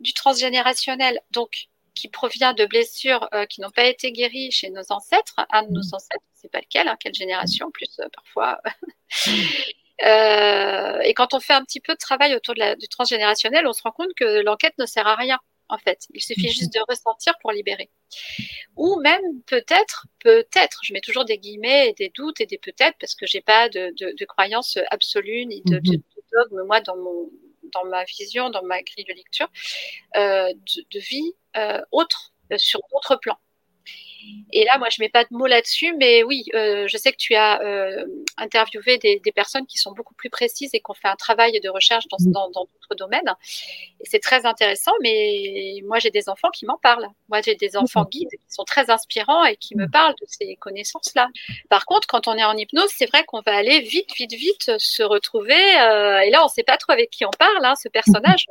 [0.00, 4.90] du transgénérationnel, donc qui provient de blessures euh, qui n'ont pas été guéries chez nos
[4.90, 5.94] ancêtres, un de nos mmh.
[5.94, 8.60] ancêtres, c'est pas lequel, hein, quelle génération, plus euh, parfois.
[10.02, 13.68] Euh, et quand on fait un petit peu de travail autour de la, du transgénérationnel,
[13.68, 16.08] on se rend compte que l'enquête ne sert à rien en fait.
[16.12, 16.52] Il suffit mmh.
[16.52, 17.88] juste de ressentir pour libérer.
[18.74, 22.96] Ou même peut-être, peut-être, je mets toujours des guillemets et des doutes et des peut-être
[22.98, 26.02] parce que j'ai pas de, de, de croyance absolue ni de, mmh
[26.32, 27.30] dogme, moi, dans, mon,
[27.72, 29.48] dans ma vision, dans ma grille de lecture,
[30.16, 30.52] euh,
[30.92, 31.32] de, vie
[31.90, 33.38] autre, euh, sur d'autres plans.
[34.52, 37.16] Et là, moi, je mets pas de mots là-dessus, mais oui, euh, je sais que
[37.16, 38.04] tu as euh,
[38.36, 41.58] interviewé des, des, personnes qui sont beaucoup plus précises et qui ont fait un travail
[41.60, 43.34] de recherche dans, dans, dans d'autres domaines.
[44.00, 47.08] Et c'est très intéressant, mais moi, j'ai des enfants qui m'en parlent.
[47.28, 50.56] Moi, j'ai des enfants guides qui sont très inspirants et qui me parlent de ces
[50.56, 51.28] connaissances-là.
[51.68, 54.78] Par contre, quand on est en hypnose, c'est vrai qu'on va aller vite, vite, vite
[54.78, 55.80] se retrouver.
[55.80, 58.46] Euh, et là, on sait pas trop avec qui on parle, hein, ce personnage.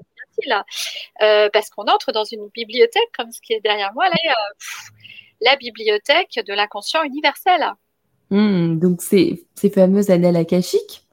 [0.45, 0.65] Là,
[1.21, 4.35] euh, parce qu'on entre dans une bibliothèque comme ce qui est derrière moi là.
[4.59, 4.91] Pff,
[5.41, 7.73] la bibliothèque de l'inconscient universel.
[8.29, 11.03] Hmm, donc ces, ces fameuses annales akashiques?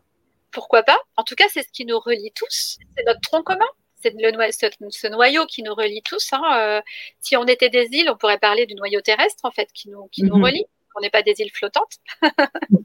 [0.52, 0.98] Pourquoi pas?
[1.16, 2.78] En tout cas, c'est ce qui nous relie tous.
[2.96, 3.66] C'est notre tronc commun.
[4.00, 6.32] C'est ce, noyau qui nous relie tous.
[6.32, 6.42] Hein.
[6.56, 6.80] Euh,
[7.20, 10.06] si on était des îles, on pourrait parler du noyau terrestre, en fait, qui nous,
[10.12, 10.44] qui nous mhm.
[10.44, 10.64] relie.
[10.96, 11.98] On n'est pas des îles flottantes.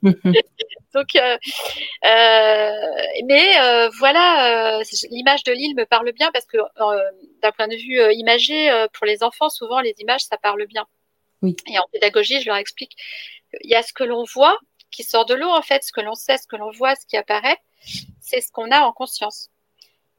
[0.93, 1.37] Donc, euh,
[2.05, 2.71] euh,
[3.25, 6.57] mais voilà, l'image de l'île me parle bien parce que
[7.41, 10.85] d'un point de vue imagé, pour les enfants, souvent les images, ça parle bien.
[11.43, 12.95] Et en pédagogie, je leur explique
[13.61, 14.57] il y a ce que l'on voit
[14.91, 17.05] qui sort de l'eau, en fait, ce que l'on sait, ce que l'on voit, ce
[17.07, 17.57] qui apparaît,
[18.21, 19.49] c'est ce qu'on a en conscience.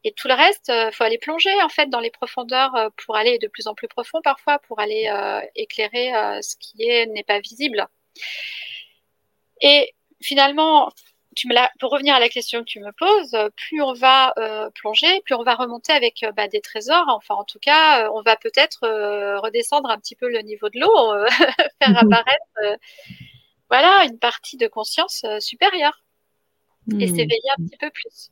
[0.05, 2.89] Et tout le reste, il euh, faut aller plonger en fait dans les profondeurs euh,
[3.05, 6.13] pour aller de plus en plus profond parfois, pour aller euh, éclairer
[6.43, 7.87] ce qui est n'est pas visible.
[9.61, 10.93] Et finalement,
[11.81, 15.35] pour revenir à la question que tu me poses, plus on va euh, plonger, plus
[15.35, 17.07] on va remonter avec euh, bah, des trésors.
[17.09, 18.87] Enfin, en tout cas, euh, on va peut-être
[19.43, 21.27] redescendre un petit peu le niveau de l'eau,
[21.83, 22.79] faire mmh apparaître,
[23.69, 26.03] voilà, une partie de conscience supérieure
[26.91, 27.09] et mmh.
[27.09, 28.31] s'éveiller un petit peu plus.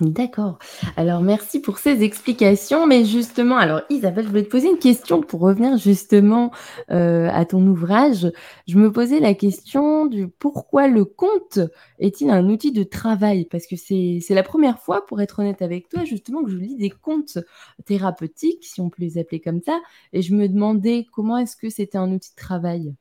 [0.00, 0.58] D'accord.
[0.96, 2.86] Alors merci pour ces explications.
[2.86, 6.52] Mais justement, alors Isabelle, je voulais te poser une question pour revenir justement
[6.90, 8.32] euh, à ton ouvrage.
[8.66, 11.58] Je me posais la question du pourquoi le conte
[11.98, 13.44] est-il un outil de travail?
[13.44, 16.76] Parce que c'est la première fois, pour être honnête avec toi, justement, que je lis
[16.76, 17.38] des contes
[17.84, 19.78] thérapeutiques, si on peut les appeler comme ça.
[20.14, 22.94] Et je me demandais comment est-ce que c'était un outil de travail?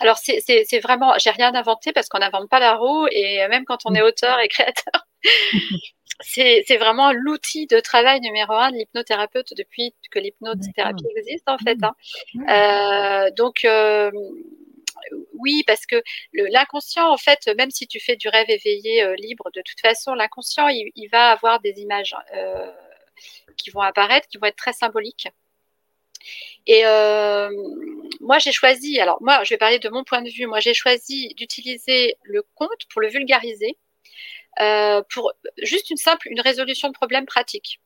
[0.00, 3.78] Alors c'est vraiment, j'ai rien inventé parce qu'on n'invente pas la roue et même quand
[3.84, 5.07] on est auteur et créateur,
[6.20, 11.78] c'est vraiment l'outil de travail numéro un de l'hypnothérapeute depuis que l'hypnothérapie existe en fait.
[11.82, 11.94] Hein.
[12.48, 14.10] Euh, donc euh,
[15.34, 16.02] oui, parce que
[16.32, 20.12] l'inconscient, en fait, même si tu fais du rêve éveillé euh, libre, de toute façon,
[20.14, 22.14] l'inconscient, il, il, va avoir des images
[23.56, 25.28] qui vont apparaître, qui vont être très symboliques.
[26.66, 27.50] Et euh,
[28.20, 30.74] moi, j'ai choisi, alors moi, je vais parler de mon point de vue, moi, j'ai
[30.74, 33.78] choisi d'utiliser le conte pour le vulgariser
[34.60, 35.32] euh, pour
[35.62, 37.80] juste une simple résolution de problème pratique.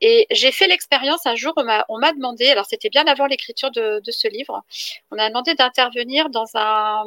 [0.00, 4.00] Et j'ai fait l'expérience un jour, on m'a demandé, alors c'était bien avant l'écriture de,
[4.10, 4.62] ce livre,
[5.10, 7.04] on a demandé d'intervenir dans un,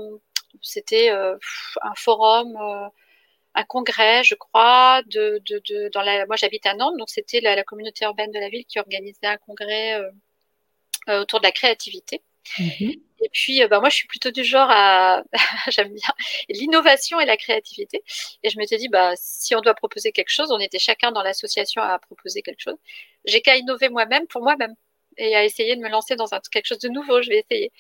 [0.64, 1.38] c'était euh,
[1.84, 2.88] un forum, euh,
[3.54, 8.32] un congrès, je crois, dans la, moi j'habite à Nantes, donc c'était la, communauté urbaine
[8.32, 10.02] de la ville qui organisait un congrès
[11.08, 12.24] autour de la créativité.
[12.58, 13.09] Mhm.
[13.22, 15.24] Et puis, bah, moi, je suis plutôt du genre à,
[15.70, 16.14] j'aime bien
[16.50, 18.04] l'innovation et la créativité.
[18.44, 21.24] Et je m'étais dit, bah, si on doit proposer quelque chose, on était chacun dans
[21.24, 22.78] l'association à proposer quelque chose.
[23.26, 24.76] J'ai qu'à innover moi-même pour moi-même
[25.18, 27.22] et à essayer de me lancer dans un, quelque chose de nouveau.
[27.22, 27.72] Je vais essayer.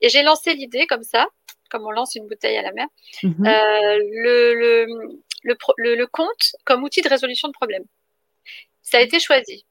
[0.00, 1.26] Et j'ai lancé l'idée comme ça,
[1.70, 2.86] comme on lance une bouteille à la mer,
[3.22, 3.46] mhm.
[3.46, 4.86] euh, le, le,
[5.44, 7.84] le, le, compte comme outil de résolution de problèmes.
[8.82, 9.64] Ça a été choisi.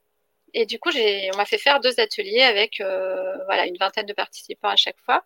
[0.59, 4.13] Et du coup, on m'a fait faire deux ateliers avec euh, voilà, une vingtaine de
[4.13, 5.23] participants à chaque fois.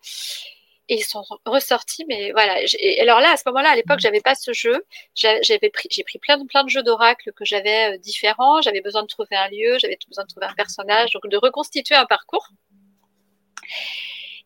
[0.89, 2.61] Et ils sont ressortis, mais voilà.
[2.79, 4.85] Et alors là, à ce moment-là, à l'époque, j'avais pas ce jeu.
[5.15, 8.61] J'avais pris, j'ai pris plein de plein de jeux d'oracle que j'avais euh, différents.
[8.61, 11.95] J'avais besoin de trouver un lieu, j'avais besoin de trouver un personnage, donc de reconstituer
[11.95, 12.49] un parcours.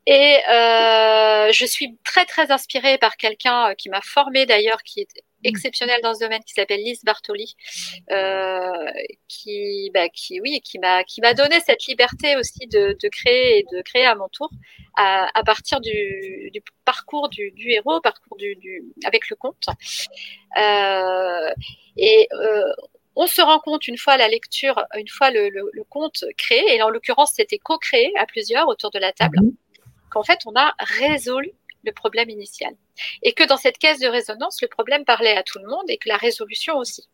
[0.06, 5.24] Et euh, je suis très très inspirée par quelqu'un qui m'a formée d'ailleurs, qui est
[5.46, 7.56] exceptionnel dans ce domaine qui s'appelle Lise Bartoli,
[8.12, 8.92] euh,
[9.28, 13.60] qui, bah, qui, oui, qui m'a, qui m'a donné cette liberté aussi de, de, créer
[13.60, 14.50] et de créer à mon tour
[14.98, 19.68] à, à partir du, du, parcours du, du héros, parcours du, du, avec le conte.
[20.58, 21.50] Euh,
[21.98, 22.74] et euh,
[23.16, 26.76] on se rend compte une fois la lecture, une fois le, le, le conte créé,
[26.76, 29.56] et en l'occurrence c'était co-créé à plusieurs autour de la table, mhm.
[30.10, 31.52] qu'en fait on a résolu
[31.84, 32.74] le problème initial.
[33.22, 35.98] Et que dans cette caisse de résonance, le problème parlait à tout le monde et
[35.98, 37.08] que la résolution aussi.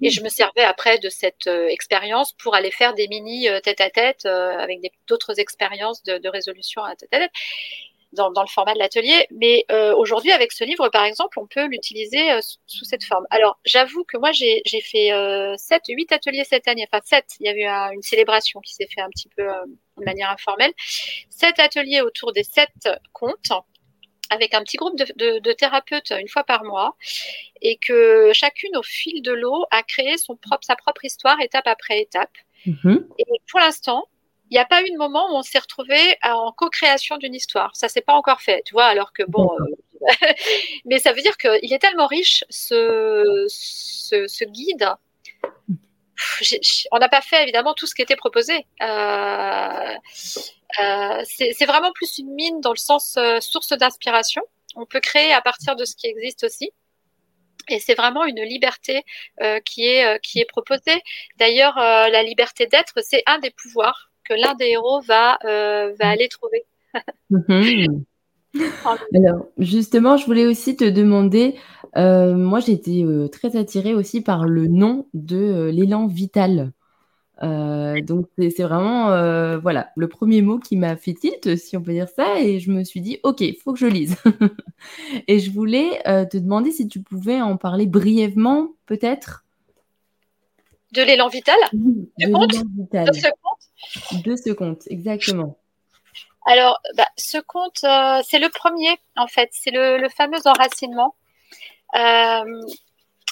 [0.00, 3.58] Et je me servais après de cette euh, expérience pour aller faire des mini euh,
[3.60, 4.78] tête à tête euh, avec
[5.08, 7.32] d'autres expériences de, de, résolution à tête à tête
[8.12, 9.26] dans, dans le format de l'atelier.
[9.30, 13.26] Mais euh, aujourd'hui, avec ce livre, par exemple, on peut l'utiliser euh, sous cette forme.
[13.30, 16.86] Alors, j'avoue que moi, j'ai fait euh, 7, 8 ateliers cette année.
[16.90, 17.24] Enfin, 7.
[17.40, 20.72] Il y a eu une célébration qui s'est fait un petit peu de manière informelle.
[21.30, 22.68] 7 ateliers autour des 7
[23.12, 23.52] contes
[24.32, 26.96] avec un petit groupe de, de, de, thérapeutes une fois par mois
[27.60, 31.66] et que chacune au fil de l'eau a créé son propre, sa propre histoire étape
[31.66, 32.32] après étape.
[32.66, 32.96] Mmh.
[33.18, 34.06] Et pour l'instant,
[34.50, 37.74] il n'y a pas eu de moment où on s'est retrouvé en co-création d'une histoire.
[37.74, 39.50] Ça s'est pas encore fait, tu vois, alors que bon.
[39.60, 40.06] Euh,
[40.84, 44.88] mais ça veut dire qu'il est tellement riche, ce, ce, guide.
[46.92, 48.66] On n'a pas fait évidemment tout ce qui était proposé.
[48.82, 49.94] Euh,
[50.80, 54.42] euh, c'est vraiment plus une mine dans le sens source d'inspiration.
[54.76, 56.70] On peut créer à partir de ce qui existe aussi.
[57.68, 59.04] Et c'est vraiment une liberté
[59.64, 61.00] qui, est, proposée.
[61.36, 66.28] D'ailleurs, la liberté d'être, c'est un des pouvoirs que l'un des héros va, euh, aller
[66.28, 66.64] trouver.
[67.30, 68.04] Mhm.
[69.14, 71.56] Alors, justement, je voulais aussi te demander,
[71.96, 76.72] euh, moi j'étais euh, très attirée aussi par le nom de l'élan vital.
[77.40, 79.06] donc c'est vraiment
[79.58, 82.70] voilà le premier mot qui m'a fait tilt, si on peut dire ça, et je
[82.70, 84.16] me suis dit ok, il faut que je lise.
[85.28, 86.00] et je voulais
[86.30, 89.44] te demander si tu pouvais en parler brièvement, peut-être.
[90.92, 93.06] De l'élan vital, de compte, vital.
[93.06, 94.24] De ce compte?
[94.24, 95.56] De ce compte, exactement.
[96.44, 99.50] Alors, bah, ce compte, euh, c'est le premier, en fait.
[99.52, 101.14] C'est le, fameux enracinement.
[101.94, 102.62] Euh,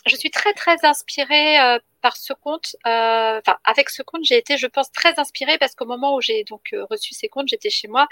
[0.07, 2.77] je suis très, très inspirée euh, par ce compte.
[2.85, 6.45] Enfin, avec ce compte, j'ai été, je pense, très inspirée parce qu'au moment où j'ai
[6.45, 8.07] donc reçu ces comptes, j'étais chez moi,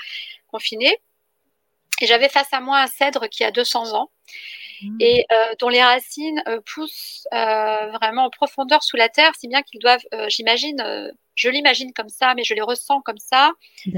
[0.49, 0.97] confinée.
[2.01, 4.11] Et j'avais face à moi un cèdre qui a 200 ans.
[4.81, 4.97] Mmh.
[5.01, 5.27] et
[5.59, 11.13] dont les racines poussent vraiment en profondeur sous la terre, si bien qu'ils doivent, j'imagine,
[11.35, 13.51] je l'imagine comme ça, mais je les ressens comme ça,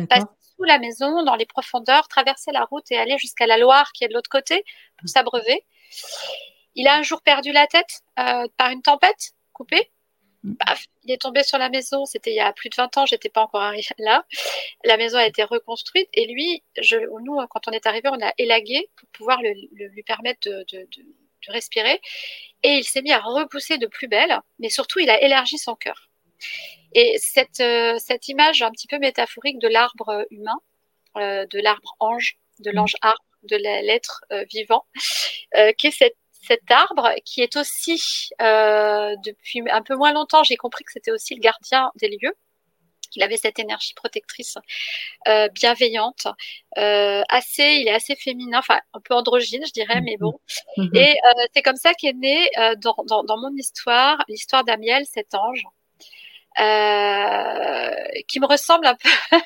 [0.09, 0.25] passer
[0.65, 4.09] la maison, dans les profondeurs, traverser la route et aller jusqu'à la Loire qui est
[4.09, 4.65] de l'autre côté
[4.97, 5.09] pour mmh.
[5.09, 5.65] s'abreuver.
[6.75, 9.91] Il a un jour perdu la tête par une tempête coupée.
[10.43, 10.55] Mm.
[11.05, 12.07] il est tombé sur la maison.
[12.07, 13.07] C'était il y a plus de 20 ans.
[13.07, 14.25] J'étais pas encore arrivée là.
[14.85, 18.33] La maison a été reconstruite et lui, je, nous, quand on est arrivé, on a
[18.39, 22.01] élagué pour pouvoir le, lui permettre de, de, de, de, respirer.
[22.63, 25.75] Et il s'est mis à repousser de plus belle, mais surtout, il a élargi son
[25.75, 26.10] cœur.
[26.93, 30.59] Et cette, euh, cette image un petit peu métaphorique de l'arbre humain,
[31.17, 33.07] euh, de l'arbre ange, de l'ange mm.
[33.07, 34.85] arbre, de l'être euh, vivant,
[35.57, 40.43] euh, qui est cette cet arbre qui est aussi, euh, depuis un peu moins longtemps,
[40.43, 42.35] j'ai compris que c'était aussi le gardien des lieux
[43.11, 44.57] qu'il avait cette énergie protectrice
[45.29, 46.29] euh, bienveillante,
[46.79, 50.39] euh, assez, il est assez féminin, enfin un peu androgyne, je dirais, mais bon.
[50.77, 50.97] Mm-hmm.
[50.97, 55.05] Et euh, c'est comme ça qu'est né euh, dans, dans, dans, mon histoire l'histoire d'Amiel,
[55.07, 55.63] cet ange,
[56.59, 57.91] euh,
[58.27, 59.09] qui me ressemble un peu.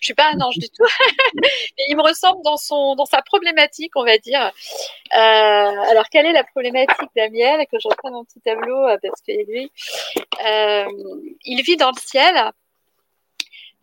[0.00, 0.84] je suis pas un ange du tout,
[1.42, 4.40] mais il me ressemble dans son, dans sa problématique, on va dire.
[4.42, 9.20] Euh, alors, quelle est la problématique d'Amiel Que je reprenne mon petit tableau euh, parce
[9.20, 9.70] que lui,
[10.46, 10.86] euh,
[11.44, 12.52] il vit dans le ciel.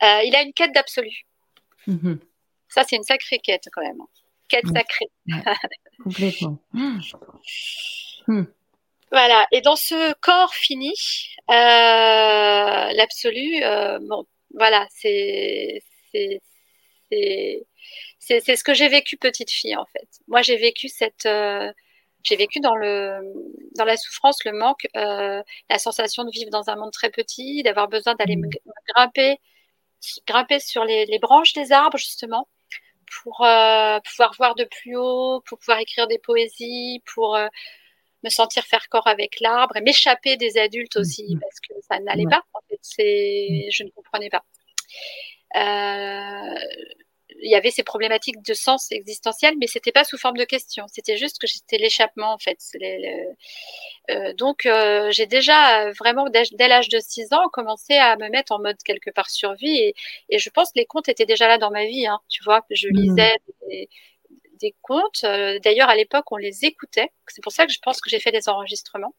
[0.01, 1.25] Il a une quête d'absolu.
[1.87, 2.19] Mm-hmm.
[2.69, 4.01] Ça, c'est une sacrée quête quand même.
[4.47, 5.09] Quête sacrée.
[6.03, 6.57] Complètement.
[8.27, 8.43] Hmm.
[9.11, 9.47] Voilà.
[9.51, 10.93] Et dans ce corps fini,
[11.49, 15.81] euh, l'absolu, euh, bon, voilà, c'est
[16.11, 16.41] c'est
[18.19, 20.07] c'est ce que j'ai vécu petite fille en fait.
[20.27, 21.71] Moi, j'ai vécu cette euh,
[22.23, 23.19] j'ai vécu dans le
[23.75, 27.87] dans la souffrance, le manque, la sensation de vivre dans un monde très petit, d'avoir
[27.87, 28.47] besoin d'aller me
[28.93, 29.37] grimper
[30.27, 32.47] grimper sur les, les, branches des arbres justement
[33.23, 37.37] pour pouvoir voir de plus haut, pour pouvoir écrire des poésies, pour
[38.23, 41.39] me sentir faire corps avec l'arbre et m'échapper des adultes aussi mm-hmm.
[41.39, 42.41] parce que ça n'allait pas.
[42.53, 44.43] En fait, c'est je ne comprenais pas.
[45.55, 46.59] Euh,
[47.41, 50.85] il y avait ces problématiques de sens existentiel, mais c'était pas sous forme de questions.
[50.91, 52.59] C'était juste que c'était l'échappement en fait.
[54.09, 58.51] Euh, donc euh, j'ai déjà vraiment dès, l'âge de 6 ans commencé à me mettre
[58.51, 59.95] en mode quelque part survie et,
[60.29, 62.07] et je pense que les contes étaient déjà là dans ma vie.
[62.07, 62.91] Hein, tu vois, je mmh.
[62.93, 63.35] lisais
[64.61, 65.23] des, contes.
[65.23, 67.09] Euh, d'ailleurs à l'époque on les écoutait.
[67.27, 69.13] C'est pour ça que je pense que j'ai fait des enregistrements.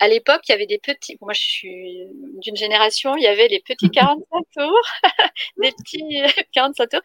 [0.00, 2.06] À l'époque, il y avait des petits, moi je suis
[2.38, 4.88] d'une génération, il y avait les petits 45 tours,
[5.58, 6.20] des petits
[6.52, 7.00] 45 tours,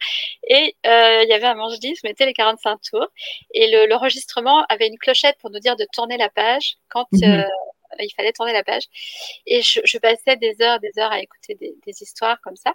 [0.48, 3.06] et euh, il y avait un manche-disque, je mettais les 45 tours,
[3.54, 7.22] et l'enregistrement avait une clochette pour nous dire de tourner la page quand mhm.
[7.22, 7.44] euh,
[8.00, 8.84] il fallait tourner la page.
[9.46, 12.74] Et je, passais des heures, des heures à écouter des, histoires comme ça.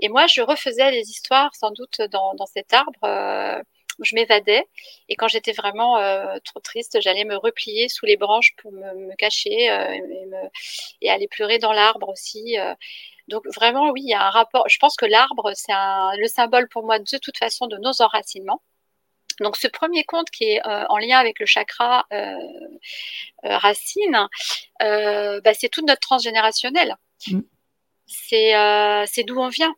[0.00, 3.04] Et moi, je refaisais les histoires sans doute dans, cet arbre.
[3.04, 3.60] Euh,
[4.04, 4.66] je m'évadais.
[5.08, 9.14] Et quand j'étais vraiment euh, trop triste, j'allais me replier sous les branches pour me,
[9.16, 9.96] cacher euh,
[11.00, 12.58] et, aller pleurer dans l'arbre aussi.
[12.58, 12.74] Euh.
[13.28, 14.68] Donc vraiment, oui, il y a un rapport.
[14.68, 18.62] Je pense que l'arbre, c'est le symbole pour moi de toute façon de nos enracinements.
[19.40, 22.06] Donc ce premier conte qui est en lien avec le chakra
[23.42, 24.28] racine,
[24.80, 26.96] bah, c'est toute notre transgénérationnel.
[27.28, 27.40] Mm.
[28.06, 29.74] C'est d'où on vient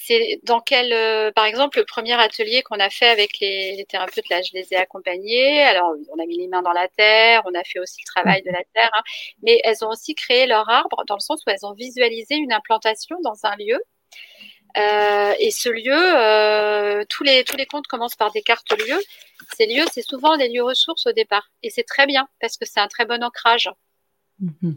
[0.00, 4.28] c'est dans quel, euh, par exemple, le premier atelier qu'on a fait avec les, thérapeutes,
[4.30, 5.60] là, je les ai accompagnés.
[5.64, 8.42] Alors, on a mis les mains dans la terre, on a fait aussi le travail
[8.42, 9.02] de la terre, hein.
[9.42, 12.52] mais elles ont aussi créé leur arbre dans le sens où elles ont visualisé une
[12.52, 13.82] implantation dans un lieu.
[14.76, 19.02] Euh, et ce lieu, euh, tous les tous les contes commencent par des cartes lieux.
[19.56, 22.66] Ces lieux, c'est souvent des lieux ressources au départ, et c'est très bien parce que
[22.66, 23.68] c'est un très bon ancrage.
[24.38, 24.74] Mmh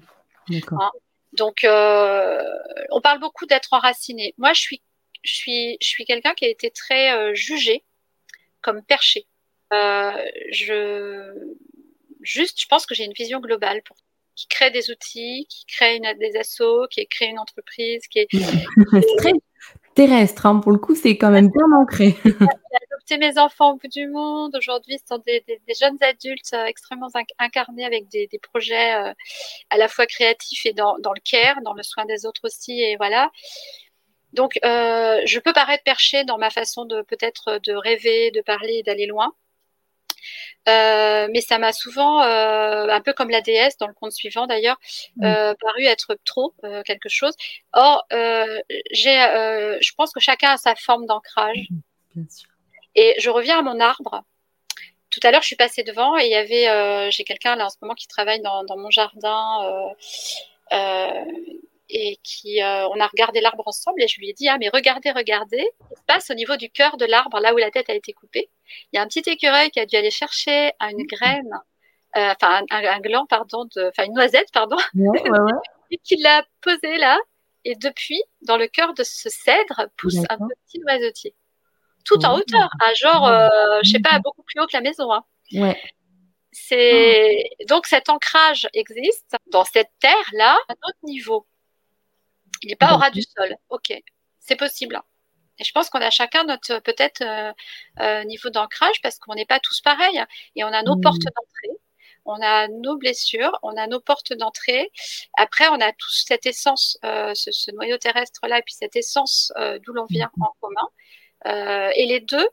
[0.49, 0.81] D'accord.
[0.81, 0.91] Hein.
[1.33, 4.33] Donc, on parle beaucoup d'être enraciné.
[4.39, 4.81] Moi, je suis
[5.23, 7.83] je suis, je suis quelqu'un qui a été très euh, jugé
[8.61, 9.27] comme perché.
[9.73, 10.11] Euh,
[10.51, 11.33] je,
[12.21, 13.97] juste, je pense que j'ai une vision globale pour
[14.35, 18.27] qui crée des outils, qui crée une, des assos, qui crée une entreprise, qui est
[19.17, 19.33] très
[19.93, 20.45] terrestre.
[20.45, 22.15] Hein, pour le coup, c'est quand même bien ancré.
[22.25, 24.55] J'ai adopté mes enfants au bout du monde.
[24.55, 27.09] Aujourd'hui, ce sont des, des, des, jeunes adultes euh, extrêmement
[27.39, 29.13] incarnés avec des, des projets euh,
[29.69, 32.81] à la fois créatifs et dans, dans, le care, dans le soin des autres aussi.
[32.81, 33.29] Et voilà.
[34.33, 38.83] Donc, euh, je peux paraître perché dans ma façon de peut-être de rêver, de parler,
[38.83, 39.33] d'aller loin.
[40.69, 44.45] Euh, mais ça m'a souvent, euh, un peu comme la déesse dans le conte suivant
[44.45, 44.79] d'ailleurs,
[45.17, 45.53] mm.
[45.59, 46.53] paru être trop
[46.85, 47.33] quelque chose.
[47.73, 49.17] Or, j'ai,
[49.81, 51.67] je pense que chacun a sa forme d'ancrage.
[52.15, 52.23] Mm,
[52.95, 54.23] et je reviens à mon arbre.
[55.09, 57.69] Tout à l'heure, je suis passée devant et il y avait, j'ai quelqu'un là en
[57.69, 59.59] ce moment qui travaille dans, dans mon jardin
[61.91, 64.69] et qui, euh, on a regardé l'arbre ensemble et je lui ai dit, ah, mais
[64.69, 67.89] regardez, regardez, il se passe au niveau du cœur de l'arbre, là où la tête
[67.89, 68.49] a été coupée.
[68.91, 71.51] Il y a un petit écureuil qui a dû aller chercher une graine,
[72.15, 74.77] euh, enfin, un, gland, pardon, enfin, une noisette, pardon,
[75.91, 77.19] et qui l'a posé là.
[77.63, 81.35] Et depuis, dans le cœur de ce cèdre, pousse un petit noisetier.
[82.05, 85.11] Tout en hauteur, à genre, euh, je sais pas, beaucoup plus haut que la maison.
[85.11, 85.23] Hein.
[85.53, 85.79] Ouais.
[86.53, 91.45] C'est donc cet ancrage existe dans cette terre là à notre niveau.
[92.61, 93.55] Il n'est pas au ras du sol.
[93.69, 93.93] Ok,
[94.39, 95.01] c'est possible.
[95.59, 97.53] Et je pense qu'on a chacun notre peut-être euh,
[97.99, 100.23] euh, niveau d'ancrage parce qu'on n'est pas tous pareils
[100.55, 101.01] et on a nos mmh.
[101.01, 101.79] portes d'entrée,
[102.25, 104.91] on a nos blessures, on a nos portes d'entrée.
[105.37, 109.53] Après, on a tous cette essence, euh, ce, noyau terrestre là, et puis cette essence
[109.85, 110.43] d'où l'on vient mmh.
[110.43, 111.91] en commun.
[111.95, 112.47] et les deux,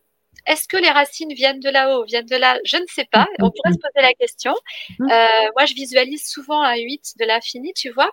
[0.46, 2.58] est-ce que les racines viennent de là-haut, viennent de là?
[2.64, 3.26] Je ne sais pas.
[3.38, 3.44] Mmh.
[3.44, 4.54] On pourrait se poser la question.
[4.98, 8.10] moi, je visualise souvent un 8 de l'infini, tu vois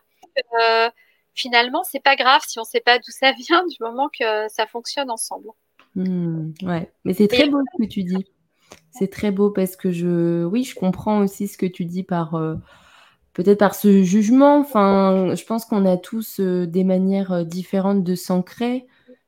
[1.36, 4.66] finalement, c'est pas grave si on sait pas d'où ça vient du moment que ça
[4.66, 5.50] fonctionne ensemble.
[5.96, 8.26] Hmm, ouais, mais c'est très beau ce que tu dis.
[8.92, 12.36] C'est très beau parce que je, oui, je comprends aussi ce que tu dis par
[12.36, 12.56] euh,
[13.34, 14.60] peut-être par ce jugement.
[14.60, 18.88] Enfin, je pense qu'on a tous euh, des manières euh, différentes de s'ancrer.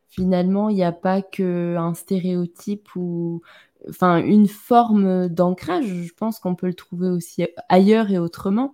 [0.09, 3.41] Finalement, il n'y a pas qu'un stéréotype ou
[3.89, 5.85] enfin une forme d'ancrage.
[5.85, 8.73] Je pense qu'on peut le trouver aussi ailleurs et autrement.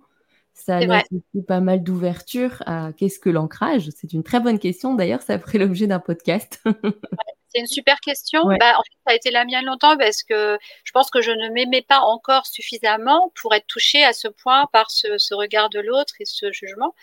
[0.54, 4.94] Ça laisse aussi pas mal d'ouverture à qu'est-ce que l'ancrage C'est une très bonne question.
[4.94, 6.62] D'ailleurs, ça ferait l'objet d'un podcast.
[7.54, 8.42] C'est une super question.
[8.46, 11.30] Bah, en fait, ça a été la mienne longtemps parce que je pense que je
[11.30, 15.78] ne m'aimais pas encore suffisamment pour être touchée à ce point par ce, regard de
[15.78, 16.96] l'autre et ce jugement.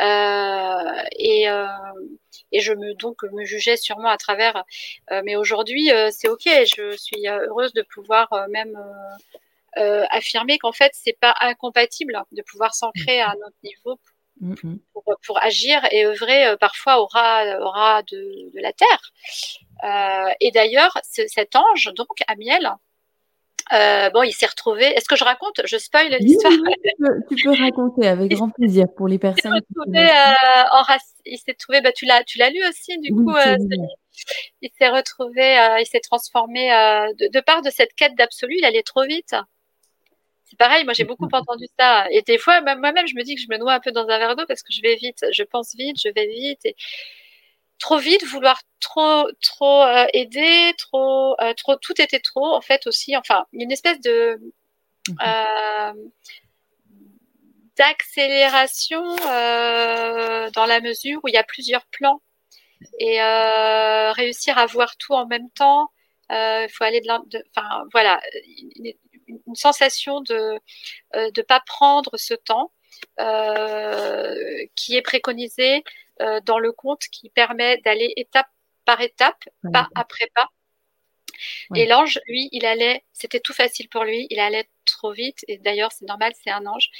[0.00, 1.66] Euh, et, euh,
[2.52, 4.64] et je me donc me jugeais sûrement à travers.
[5.12, 6.44] Euh, mais aujourd'hui, c'est ok.
[6.44, 8.78] Je suis heureuse de pouvoir même
[10.10, 13.98] affirmer qu'en fait, c'est pas incompatible de pouvoir s'ancrer à un autre niveau
[14.42, 14.78] Mm-hmm.
[15.26, 19.12] pour, agir et œuvrer euh, parfois au ras, au ras de, la terre.
[19.82, 22.70] Euh, et d'ailleurs, cet ange, donc Amiel,
[23.72, 24.84] euh, bon, il s'est retrouvé.
[24.84, 26.52] Est-ce que je raconte Je spoil l'histoire.
[27.30, 29.58] tu, peux, raconter avec grand plaisir pour les personnes.
[31.24, 31.80] Il s'est trouvé.
[31.80, 33.34] Bah, tu l'as, tu l'as lu aussi, du coup.
[34.60, 35.56] il s'est retrouvé.
[35.80, 38.56] il s'est transformé de, de, part de cette quête d'absolu.
[38.58, 39.34] Il allait trop vite.
[40.48, 42.06] C'est pareil, moi j'ai beaucoup entendu ça.
[42.10, 44.18] Et des fois, moi-même, je me dis que je me noie un peu dans un
[44.18, 46.64] verre d'eau parce que je vais vite, je pense vite, je vais vite.
[46.64, 46.76] Et
[47.78, 52.86] trop vite, vouloir trop, trop euh, aider, trop, euh, trop, tout était trop en fait
[52.86, 53.16] aussi.
[53.16, 54.40] Enfin, une espèce de
[55.26, 55.92] euh,
[57.76, 62.22] d'accélération dans la mesure où il y a plusieurs plans
[62.98, 63.20] et
[64.12, 65.90] réussir à voir tout en même temps.
[66.30, 68.20] Il faut aller de, enfin voilà,
[69.28, 70.58] une sensation de
[71.14, 72.72] ne euh, pas prendre ce temps
[73.20, 74.34] euh,
[74.74, 75.84] qui est préconisé
[76.22, 78.48] euh, dans le conte qui permet d'aller étape
[78.84, 80.48] par étape, pas après pas.
[81.74, 85.58] Et l'ange, lui, il allait, c'était tout facile pour lui, il allait trop vite, et
[85.58, 86.90] d'ailleurs c'est normal, c'est un ange.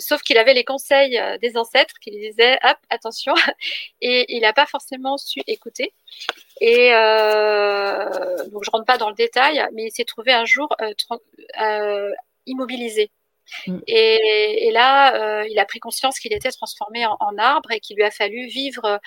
[0.00, 3.34] sauf qu'il avait les conseils des ancêtres qui lui disaient, hop, attention,
[4.00, 5.92] et il n'a pas forcément su écouter.
[6.60, 10.68] Et euh, donc je rentre pas dans le détail, mais il s'est trouvé un jour
[10.80, 10.92] euh,
[11.60, 12.12] euh,
[12.46, 13.10] immobilisé.
[13.66, 13.78] Mm.
[13.86, 18.04] Et, là, euh, il a pris conscience qu'il était transformé en, arbre et qu'il lui
[18.04, 19.00] a fallu vivre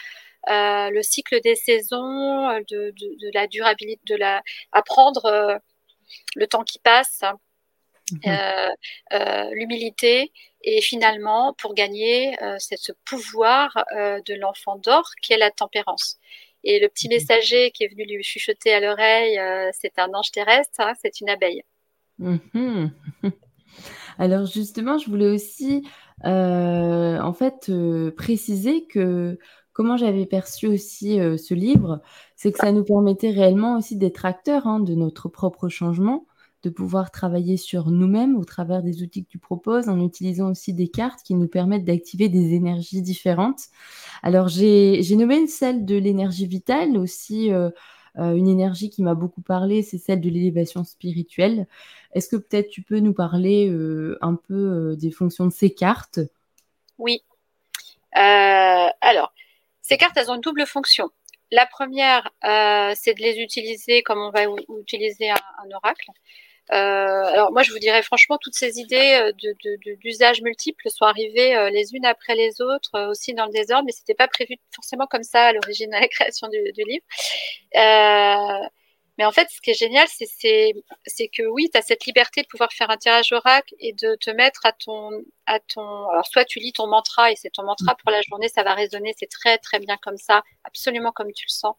[0.47, 2.93] le cycle des saisons, de,
[3.33, 4.41] la durabilité, de la
[4.71, 5.59] apprendre
[6.35, 7.23] le temps qui passe,
[8.11, 9.53] mm-hmm.
[9.53, 10.31] l'humilité
[10.63, 16.19] et finalement pour gagner ce pouvoir de l'enfant d'or qui est la tempérance.
[16.63, 20.31] Et le petit messager qui est venu lui chuchoter à l'oreille, euh, c'est un ange
[20.31, 21.63] terrestre, hein, c'est une abeille.
[22.19, 22.91] Mhm.
[24.19, 25.87] Alors justement, je voulais aussi
[26.25, 29.37] euh, en fait euh, préciser que
[29.77, 32.01] comment j'avais perçu aussi ce livre,
[32.35, 36.25] c'est que ça nous permettait réellement aussi d'être acteurs hein, de notre propre changement
[36.63, 40.73] de pouvoir travailler sur nous-mêmes au travers des outils que tu proposes, en utilisant aussi
[40.73, 43.67] des cartes qui nous permettent d'activer des énergies différentes.
[44.23, 47.69] Alors, j'ai nommé celle de l'énergie vitale, aussi euh,
[48.17, 51.67] euh, une énergie qui m'a beaucoup parlé, c'est celle de l'élévation spirituelle.
[52.13, 56.19] Est-ce que peut-être tu peux nous parler euh, un peu des fonctions de ces cartes?
[56.97, 57.21] Oui.
[58.13, 59.31] alors,
[59.87, 61.09] ces cartes, elles ont une double fonction.
[61.51, 64.43] La première, c'est de les utiliser comme on va
[64.81, 66.11] utiliser un oracle.
[66.73, 69.31] Euh, alors moi, je vous dirais franchement, toutes ces idées euh,
[70.01, 73.85] d'usage de, multiples sont arrivées euh, les unes après les autres, aussi dans le désordre,
[73.85, 77.05] mais c'était pas prévu forcément comme ça à l'origine de la création du, du livre.
[79.17, 82.47] Mais en fait, ce qui est génial, c'est que oui, tu as cette liberté de
[82.47, 85.09] pouvoir faire un tirage oracle et de te mettre à ton,
[85.45, 86.09] à ton.
[86.09, 88.73] Alors, soit tu lis ton mantra et c'est ton mantra pour la journée, ça va
[88.73, 91.75] résonner, c'est très très bien comme ça, absolument comme tu le sens.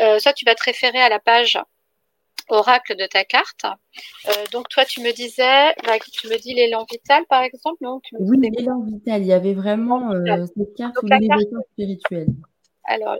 [0.00, 1.58] Euh, soit tu vas te référer à la page
[2.48, 3.64] oracle de ta carte.
[4.28, 8.00] Euh, donc toi, tu me disais, bah, tu me dis l'élan vital, par exemple, non?
[8.18, 9.22] Oui, l'élan vital.
[9.22, 12.28] Il y avait vraiment euh, cette carte ou l'élévation spirituelle.
[12.86, 13.16] Alors,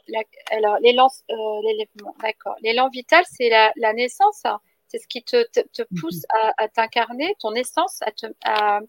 [0.51, 1.85] alors l'élan, euh,
[2.23, 2.57] d'accord.
[2.63, 4.43] L'élan vital, c'est la, naissance.
[4.89, 6.01] C'est ce qui te, te, mhm.
[6.01, 6.23] pousse
[6.59, 8.81] à, t'incarner, ton essence, à, te, à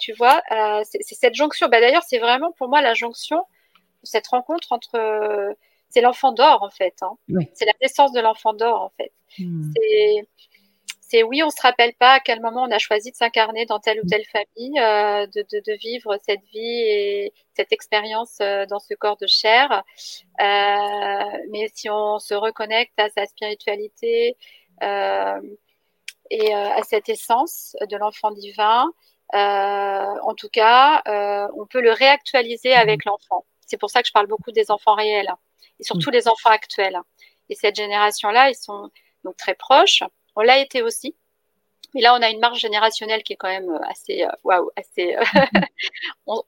[0.00, 0.42] tu vois,
[0.84, 1.68] c'est cette jonction.
[1.68, 3.44] Bah, D'ailleurs, c'est vraiment pour moi la jonction,
[4.02, 5.56] cette rencontre entre
[5.94, 6.96] c'est l'enfant d'or en fait.
[7.02, 7.16] Hein.
[7.54, 9.12] C'est la naissance de l'enfant d'or en fait.
[9.38, 9.70] Hmm.
[9.76, 10.28] C'est
[11.22, 14.00] oui, on se rappelle pas à quel moment on a choisi de s'incarner dans telle
[14.00, 19.16] ou telle famille, euh, de, vivre cette vie et cette expérience euh, dans ce corps
[19.16, 19.82] de chair.
[20.40, 24.36] Euh, mais si on se reconnecte à sa spiritualité
[26.30, 28.90] et à cette essence de l'enfant divin,
[29.32, 31.02] en tout cas,
[31.56, 33.10] on peut le réactualiser avec hmm.
[33.10, 33.44] l'enfant.
[33.66, 35.32] C'est pour ça que je parle beaucoup des enfants réels
[35.80, 36.14] et surtout mm.
[36.14, 36.98] les enfants actuels.
[37.48, 38.90] Et cette génération-là, ils sont
[39.24, 40.02] donc très proches.
[40.36, 41.14] On l'a été aussi.
[41.94, 44.70] Mais là, on a une marge générationnelle qui est quand même euh, assez, euh, waouh,
[44.76, 45.22] assez, euh,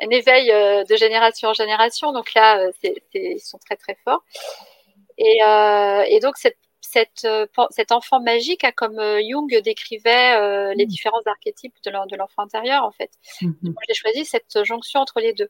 [0.00, 2.12] un éveil de génération en génération.
[2.12, 2.70] Donc là,
[3.12, 4.24] ils sont très très forts.
[5.18, 5.38] Et,
[6.08, 7.26] et donc cette, cette,
[7.70, 10.88] cet enfant magique, comme Jung décrivait les mmh.
[10.88, 13.10] différents archétypes de l'enfant intérieur, en fait.
[13.40, 15.48] Mmh Moi, j'ai choisi cette jonction entre les deux.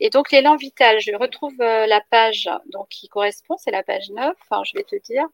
[0.00, 4.34] Et donc, l'élan vital, je retrouve la page donc, qui correspond, c'est la page 9,
[4.40, 5.26] enfin, je vais te dire.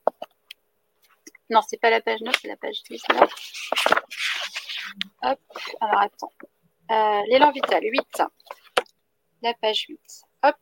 [1.50, 3.28] Non, c'est pas la page 9, c'est la page 19.
[5.22, 5.40] Hop,
[5.80, 6.32] alors attends.
[6.90, 8.22] Euh, l'élan vital, 8.
[9.42, 10.00] La page 8.
[10.44, 10.56] Hop.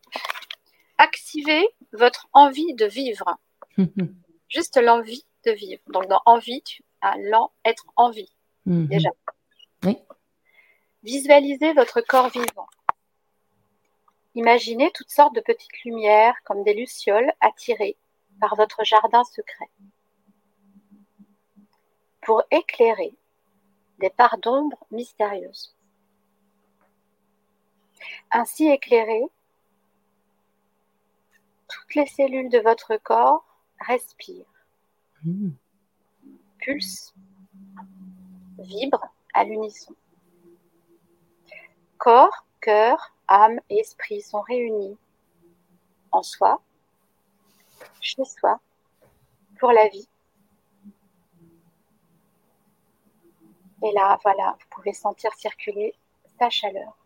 [0.97, 3.37] Activez votre envie de vivre.
[4.49, 5.81] Juste l'envie de vivre.
[5.87, 8.31] Donc, dans envie, tu as l'en, être envie.
[8.65, 8.87] Mhm.
[8.87, 9.09] Déjà.
[9.83, 9.97] Oui.
[11.03, 12.67] Visualisez votre corps vivant.
[14.35, 17.97] Imaginez toutes sortes de petites lumières comme des lucioles attirées
[18.39, 19.69] par votre jardin secret
[22.29, 23.17] pour éclairer
[23.97, 25.75] des parts d'ombre mystérieuses.
[28.29, 29.25] Ainsi éclairées,
[31.67, 33.43] toutes les cellules de votre corps
[33.79, 34.45] respirent,
[35.23, 35.49] mmh.
[36.59, 37.15] pulsent,
[38.59, 39.95] vibrent à l'unisson.
[41.97, 44.99] Corps, cœur, âme et esprit sont réunis
[46.11, 46.61] en soi,
[48.01, 48.59] chez soi,
[49.57, 50.07] pour la vie
[53.83, 55.93] Et là, voilà, vous pouvez sentir circuler
[56.37, 56.97] sa chaleur.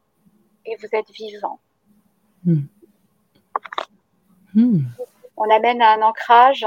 [0.65, 1.59] Et vous êtes vivant.
[2.45, 2.61] Hmm.
[4.53, 4.79] Hmm.
[5.37, 6.65] On amène à un ancrage.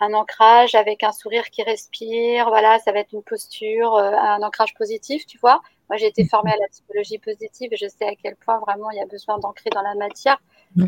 [0.00, 2.48] Un ancrage avec un sourire qui respire.
[2.48, 5.60] Voilà, ça va être une posture, euh, un ancrage positif, tu vois.
[5.88, 8.90] Moi, j'ai été formée à la psychologie positive et je sais à quel point vraiment
[8.90, 10.38] il y a besoin d'ancrer dans la matière.
[10.78, 10.86] Euh,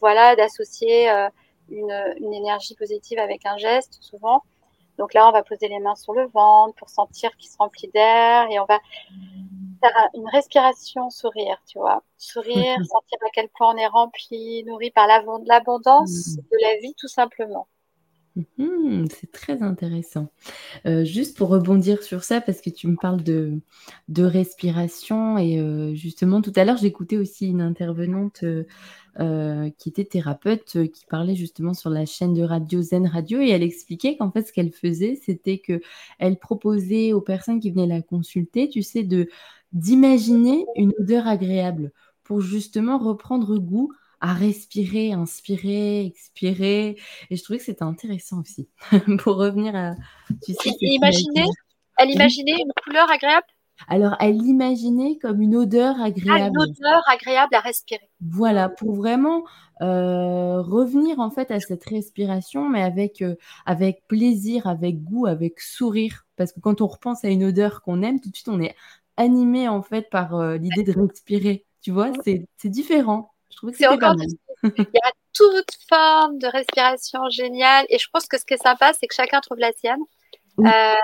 [0.00, 1.28] voilà, d'associer euh,
[1.70, 4.42] une, une, énergie positive avec un geste, souvent.
[4.98, 7.88] Donc là, on va poser les mains sur le ventre pour sentir qu'il se remplit
[7.88, 8.80] d'air et on va
[9.80, 12.02] faire une respiration sourire, tu vois.
[12.16, 16.40] Sourire, sentir à quel point on est rempli, nourri par l'abondance mm.
[16.40, 17.66] de la vie, tout simplement.
[18.34, 20.32] Mhm, c'est très intéressant.
[20.86, 23.60] Euh, juste pour rebondir sur ça, parce que tu me parles de,
[24.08, 28.44] de respiration, et euh, justement, tout à l'heure, j'écoutais aussi une intervenante
[29.20, 33.50] euh, qui était thérapeute, qui parlait justement sur la chaîne de radio Zen Radio, et
[33.50, 35.80] elle expliquait qu'en fait, ce qu'elle faisait, c'était que
[36.18, 39.06] elle proposait aux personnes qui venaient la consulter, tu sais,
[39.72, 41.92] d'imaginer une odeur agréable
[42.24, 43.92] pour justement reprendre goût
[44.22, 46.96] à respirer, inspirer, expirer.
[47.28, 48.68] Et je trouvais que c'était intéressant aussi
[49.18, 49.94] pour revenir à.
[50.44, 51.44] Tu sais, imaginer,
[51.98, 53.46] elle imaginait une couleur agréable?
[53.88, 56.54] Alors, elle l'imaginait comme une odeur ah, agréable.
[56.54, 58.08] une odeur agréable à respirer.
[58.20, 59.42] Voilà, pour vraiment
[59.80, 63.34] euh, revenir en fait à cette respiration, mais avec, euh,
[63.66, 66.26] avec plaisir, avec goût, avec sourire.
[66.36, 68.76] Parce que quand on repense à une odeur qu'on aime, tout de suite, on est
[69.16, 71.66] animé en fait par euh, l'idée de respirer.
[71.80, 73.31] Tu vois, c'est différent.
[73.74, 74.14] C'est encore
[74.62, 77.86] Il y a toute forme de respiration géniale.
[77.88, 80.00] Et je pense que ce qui est sympa, c'est que chacun trouve la sienne.
[80.60, 80.94] Euh,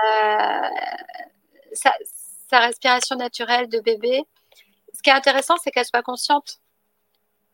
[1.73, 4.23] sa, respiration naturelle de bébé.
[4.93, 6.59] Ce qui est intéressant, c'est qu'elle soit consciente.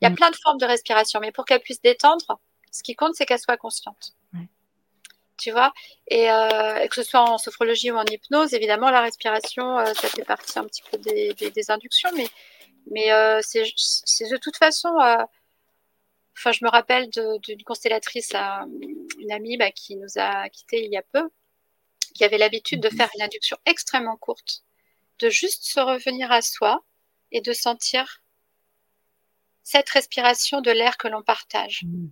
[0.01, 0.15] Il y a mm.
[0.15, 2.39] plein de formes de respiration, mais pour qu'elle puisse détendre,
[2.71, 4.13] ce qui compte, c'est qu'elle soit consciente.
[5.37, 5.73] Tu vois?
[6.13, 10.07] Euh, et, que ce soit en sophrologie ou en hypnose, évidemment, la respiration, euh, ça
[10.07, 12.27] fait partie un petit peu des, des inductions, mais
[12.91, 14.89] mais euh, c'est de toute façon.
[14.99, 15.23] Euh,
[16.37, 20.97] enfin, je me rappelle d'une constellatrice, une amie bah, qui nous a quittés il y
[20.97, 21.29] a peu,
[22.13, 24.63] qui avait l'habitude de faire une induction extrêmement courte,
[25.19, 26.83] de juste se revenir à soi
[27.31, 28.21] et de sentir
[29.63, 31.83] cette respiration de l'air que l'on partage.
[31.83, 32.07] Mmh.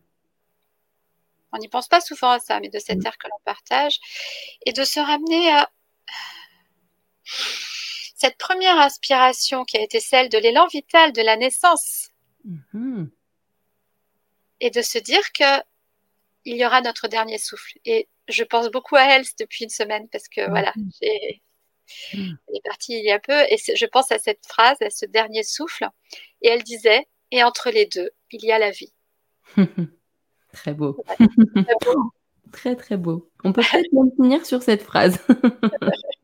[1.51, 3.05] On n'y pense pas souvent à ça, mais de cet mmh.
[3.05, 3.99] air que l'on partage
[4.65, 5.69] et de se ramener à
[8.23, 12.09] cette première inspiration qui a été celle de l'élan vital de la naissance.
[12.47, 13.09] Mm-hmm.
[14.61, 15.61] Et de se dire que
[16.45, 17.77] il y aura notre dernier souffle.
[17.83, 21.41] Et je pense beaucoup à elle depuis une semaine parce que voilà, mm-hmm.
[22.13, 22.37] mm.
[22.47, 25.05] elle est partie il y a peu et je pense à cette phrase, à ce
[25.05, 25.85] dernier souffle.
[26.41, 28.93] Et elle disait, et entre les deux, il y a la vie.
[30.53, 31.03] Très beau.
[31.17, 32.13] très beau.
[32.53, 33.31] Très très beau.
[33.43, 35.19] On peut peut-être même finir sur cette phrase.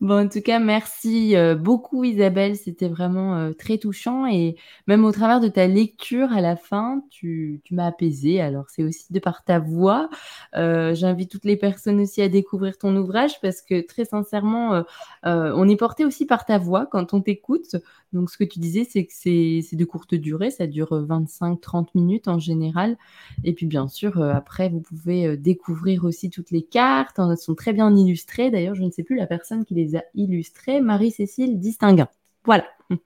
[0.00, 4.56] bon, en tout cas, merci euh, beaucoup Isabelle, c'était vraiment euh, très touchant et
[4.86, 8.40] même au travers de ta lecture à la fin, tu, tu m'as apaisé.
[8.40, 10.08] Alors c'est aussi de par ta voix.
[10.56, 14.82] Euh, j'invite toutes les personnes aussi à découvrir ton ouvrage parce que très sincèrement,
[15.24, 17.76] on est porté aussi par ta voix quand on t'écoute.
[18.12, 22.28] Donc ce que tu disais, c'est que c'est de courte durée, ça dure 25-30 minutes
[22.28, 22.98] en général.
[23.44, 25.61] Et puis bien sûr, après, vous pouvez découvrir
[26.02, 29.26] aussi toutes les cartes, elles sont très bien illustrées d'ailleurs, je ne sais plus la
[29.26, 32.08] personne qui les a illustrées, Marie-Cécile Distinguin.
[32.44, 32.64] Voilà.
[32.90, 32.96] Et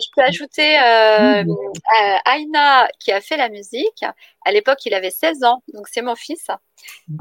[0.00, 1.44] je peux ajouter euh,
[2.24, 4.04] Aina qui a fait la musique.
[4.44, 6.46] À l'époque, il avait 16 ans, donc c'est mon fils.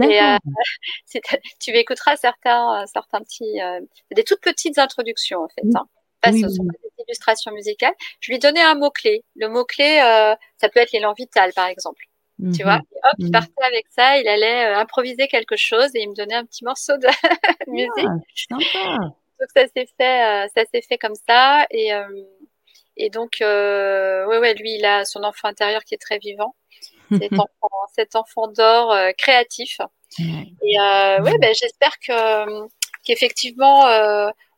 [0.02, 0.38] Et, euh,
[1.60, 5.66] tu écouteras certains, certains petits, euh, des toutes petites introductions en fait.
[5.76, 5.88] Hein.
[6.22, 7.94] Pas, ce sont pas des illustrations musicales.
[8.20, 9.24] Je lui donnais un mot clé.
[9.36, 12.09] Le mot clé, euh, ça peut être l'élan vital, par exemple.
[12.56, 13.32] Tu vois, et hop, il mhm.
[13.32, 16.64] partait avec ça, il allait euh, improviser quelque chose et il me donnait un petit
[16.64, 17.08] morceau de
[17.68, 18.08] musique.
[18.52, 18.98] Ah, sympa.
[19.40, 22.08] Donc ça s'est fait, euh, ça s'est fait comme ça et euh,
[22.96, 26.56] et donc ouais ouais lui il a son enfant intérieur qui est très vivant,
[27.12, 29.80] cet enfant, cet enfant d'or créatif.
[30.20, 32.68] Et ouais ben j'espère que
[33.06, 33.86] qu'effectivement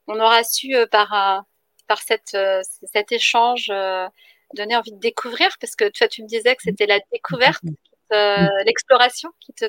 [0.07, 1.45] on aura su par un,
[1.87, 2.37] par cette
[2.91, 3.71] cet échange
[4.55, 7.63] donner envie de découvrir parce que toi tu me disais que c'était la découverte,
[8.13, 9.65] euh, l'exploration qui te,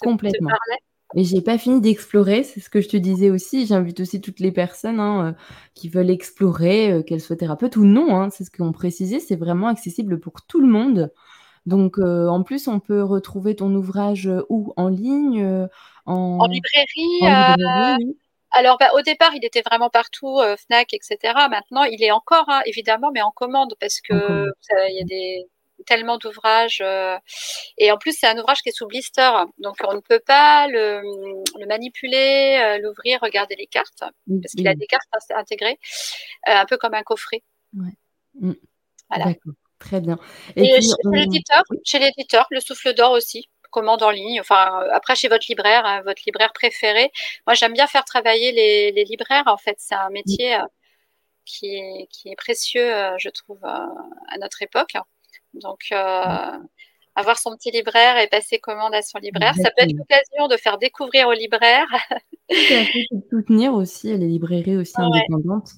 [0.00, 0.50] complètement.
[1.16, 3.66] Et j'ai pas fini d'explorer, c'est ce que je te disais aussi.
[3.66, 5.32] J'invite aussi toutes les personnes hein, euh,
[5.74, 8.14] qui veulent explorer, euh, qu'elles soient thérapeutes ou non.
[8.14, 11.10] Hein, c'est ce qu'on précisait, c'est vraiment accessible pour tout le monde.
[11.64, 14.72] Donc, en plus, on peut retrouver ton ouvrage où?
[14.76, 15.68] En ligne
[16.06, 16.38] en...
[16.40, 16.46] en...
[16.46, 18.16] librairie, en librairie
[18.50, 21.18] alors, bah, au départ, il était vraiment partout, euh, Fnac, etc.
[21.50, 24.46] Maintenant, il est encore, hein, évidemment, mais en commande parce que
[24.88, 25.46] il y a des
[25.86, 26.80] tellement d'ouvrages.
[26.82, 27.16] Euh,
[27.76, 30.66] et en plus, c'est un ouvrage qui est sous blister, donc on ne peut pas
[30.68, 31.02] le,
[31.66, 35.78] manipuler, euh, l'ouvrir, regarder les cartes, parce qu'il a des cartes intégrées,
[36.46, 37.42] un peu comme un coffret.
[37.76, 37.92] Ouais.
[38.34, 38.54] Mm.
[39.10, 39.34] Voilà.
[39.78, 40.18] Très bien.
[40.56, 40.80] Et,
[41.84, 44.40] chez l'éditeur, le souffle d'or aussi commande en ligne.
[44.40, 47.12] Enfin, euh, après chez votre libraire, hein, votre libraire préféré.
[47.46, 49.44] Moi, j'aime bien faire travailler les, libraires.
[49.46, 50.64] En fait, c'est un métier euh,
[51.44, 54.94] qui est, qui est précieux, euh, je trouve, à notre époque.
[55.54, 55.92] Donc,
[57.18, 59.54] avoir son petit libraire et passer commande à son libraire.
[59.56, 61.88] Ça peut être l'occasion de faire découvrir aux libraires.
[63.30, 65.70] soutenir aussi les librairies aussi indépendantes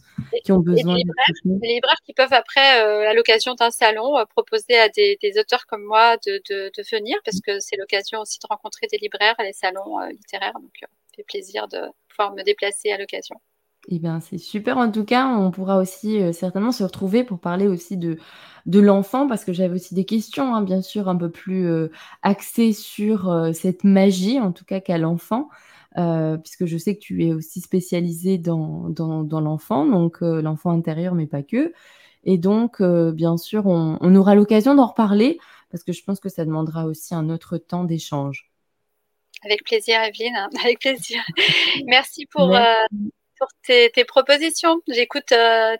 [0.45, 1.01] qui ont besoin de
[1.35, 1.59] soutenir.
[1.63, 5.65] Les libraires qui peuvent après, euh, à l'occasion d'un salon, euh, proposer à des, auteurs
[5.67, 6.43] comme moi de,
[6.93, 10.53] venir parce que c'est l'occasion aussi de rencontrer des libraires à les salons euh, littéraires.
[10.61, 13.37] Donc, ça fait plaisir de pouvoir me déplacer à l'occasion.
[13.91, 15.27] Eh bien, c'est super en tout cas.
[15.27, 18.19] On pourra aussi certainement se retrouver pour parler aussi de,
[18.67, 21.91] de l'enfant, parce que j'avais aussi des questions, hein, bien sûr, un peu plus euh,
[22.23, 25.49] axées sur euh, cette magie, en tout cas qu'à l'enfant,
[25.99, 31.15] euh, puisque je sais que tu es aussi spécialisée dans, dans, l'enfant, donc l'enfant intérieur,
[31.15, 31.73] mais pas que.
[32.25, 35.39] Et donc, bien sûr, on, aura l'occasion d'en reparler,
[35.71, 38.51] parce que je pense que ça demandera aussi un autre temps d'échange.
[39.43, 41.23] Avec plaisir, Evelyne, hein, avec plaisir.
[41.87, 42.55] Merci pour,
[43.41, 44.81] pour tes, propositions.
[44.87, 45.35] J'écoute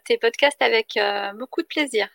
[0.05, 0.99] tes podcasts avec
[1.39, 2.09] beaucoup de plaisir.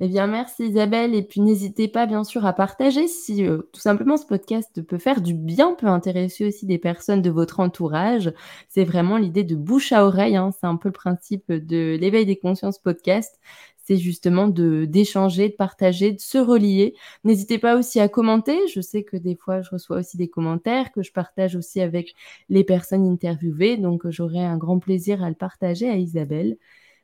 [0.00, 1.14] Eh bien, merci Isabelle.
[1.14, 4.98] Et puis, n'hésitez pas, bien sûr, à partager si euh, tout simplement ce podcast peut
[4.98, 8.32] faire du bien, peut intéresser aussi des personnes de votre entourage.
[8.68, 10.36] C'est vraiment l'idée de bouche à oreille.
[10.36, 10.50] Hein.
[10.52, 13.40] C'est un peu le principe de l'éveil des consciences podcast.
[13.88, 16.94] C'est justement de d'échanger, de partager, de se relier.
[17.24, 18.68] N'hésitez pas aussi à commenter.
[18.68, 22.14] Je sais que des fois, je reçois aussi des commentaires que je partage aussi avec
[22.50, 23.78] les personnes interviewées.
[23.78, 26.58] Donc, j'aurai un grand plaisir à le partager à Isabelle.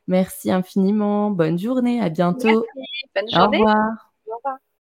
[0.07, 1.31] Merci infiniment.
[1.31, 1.99] Bonne journée.
[2.01, 2.67] À bientôt.
[3.15, 3.57] Bonne journée.
[3.57, 4.61] Au revoir.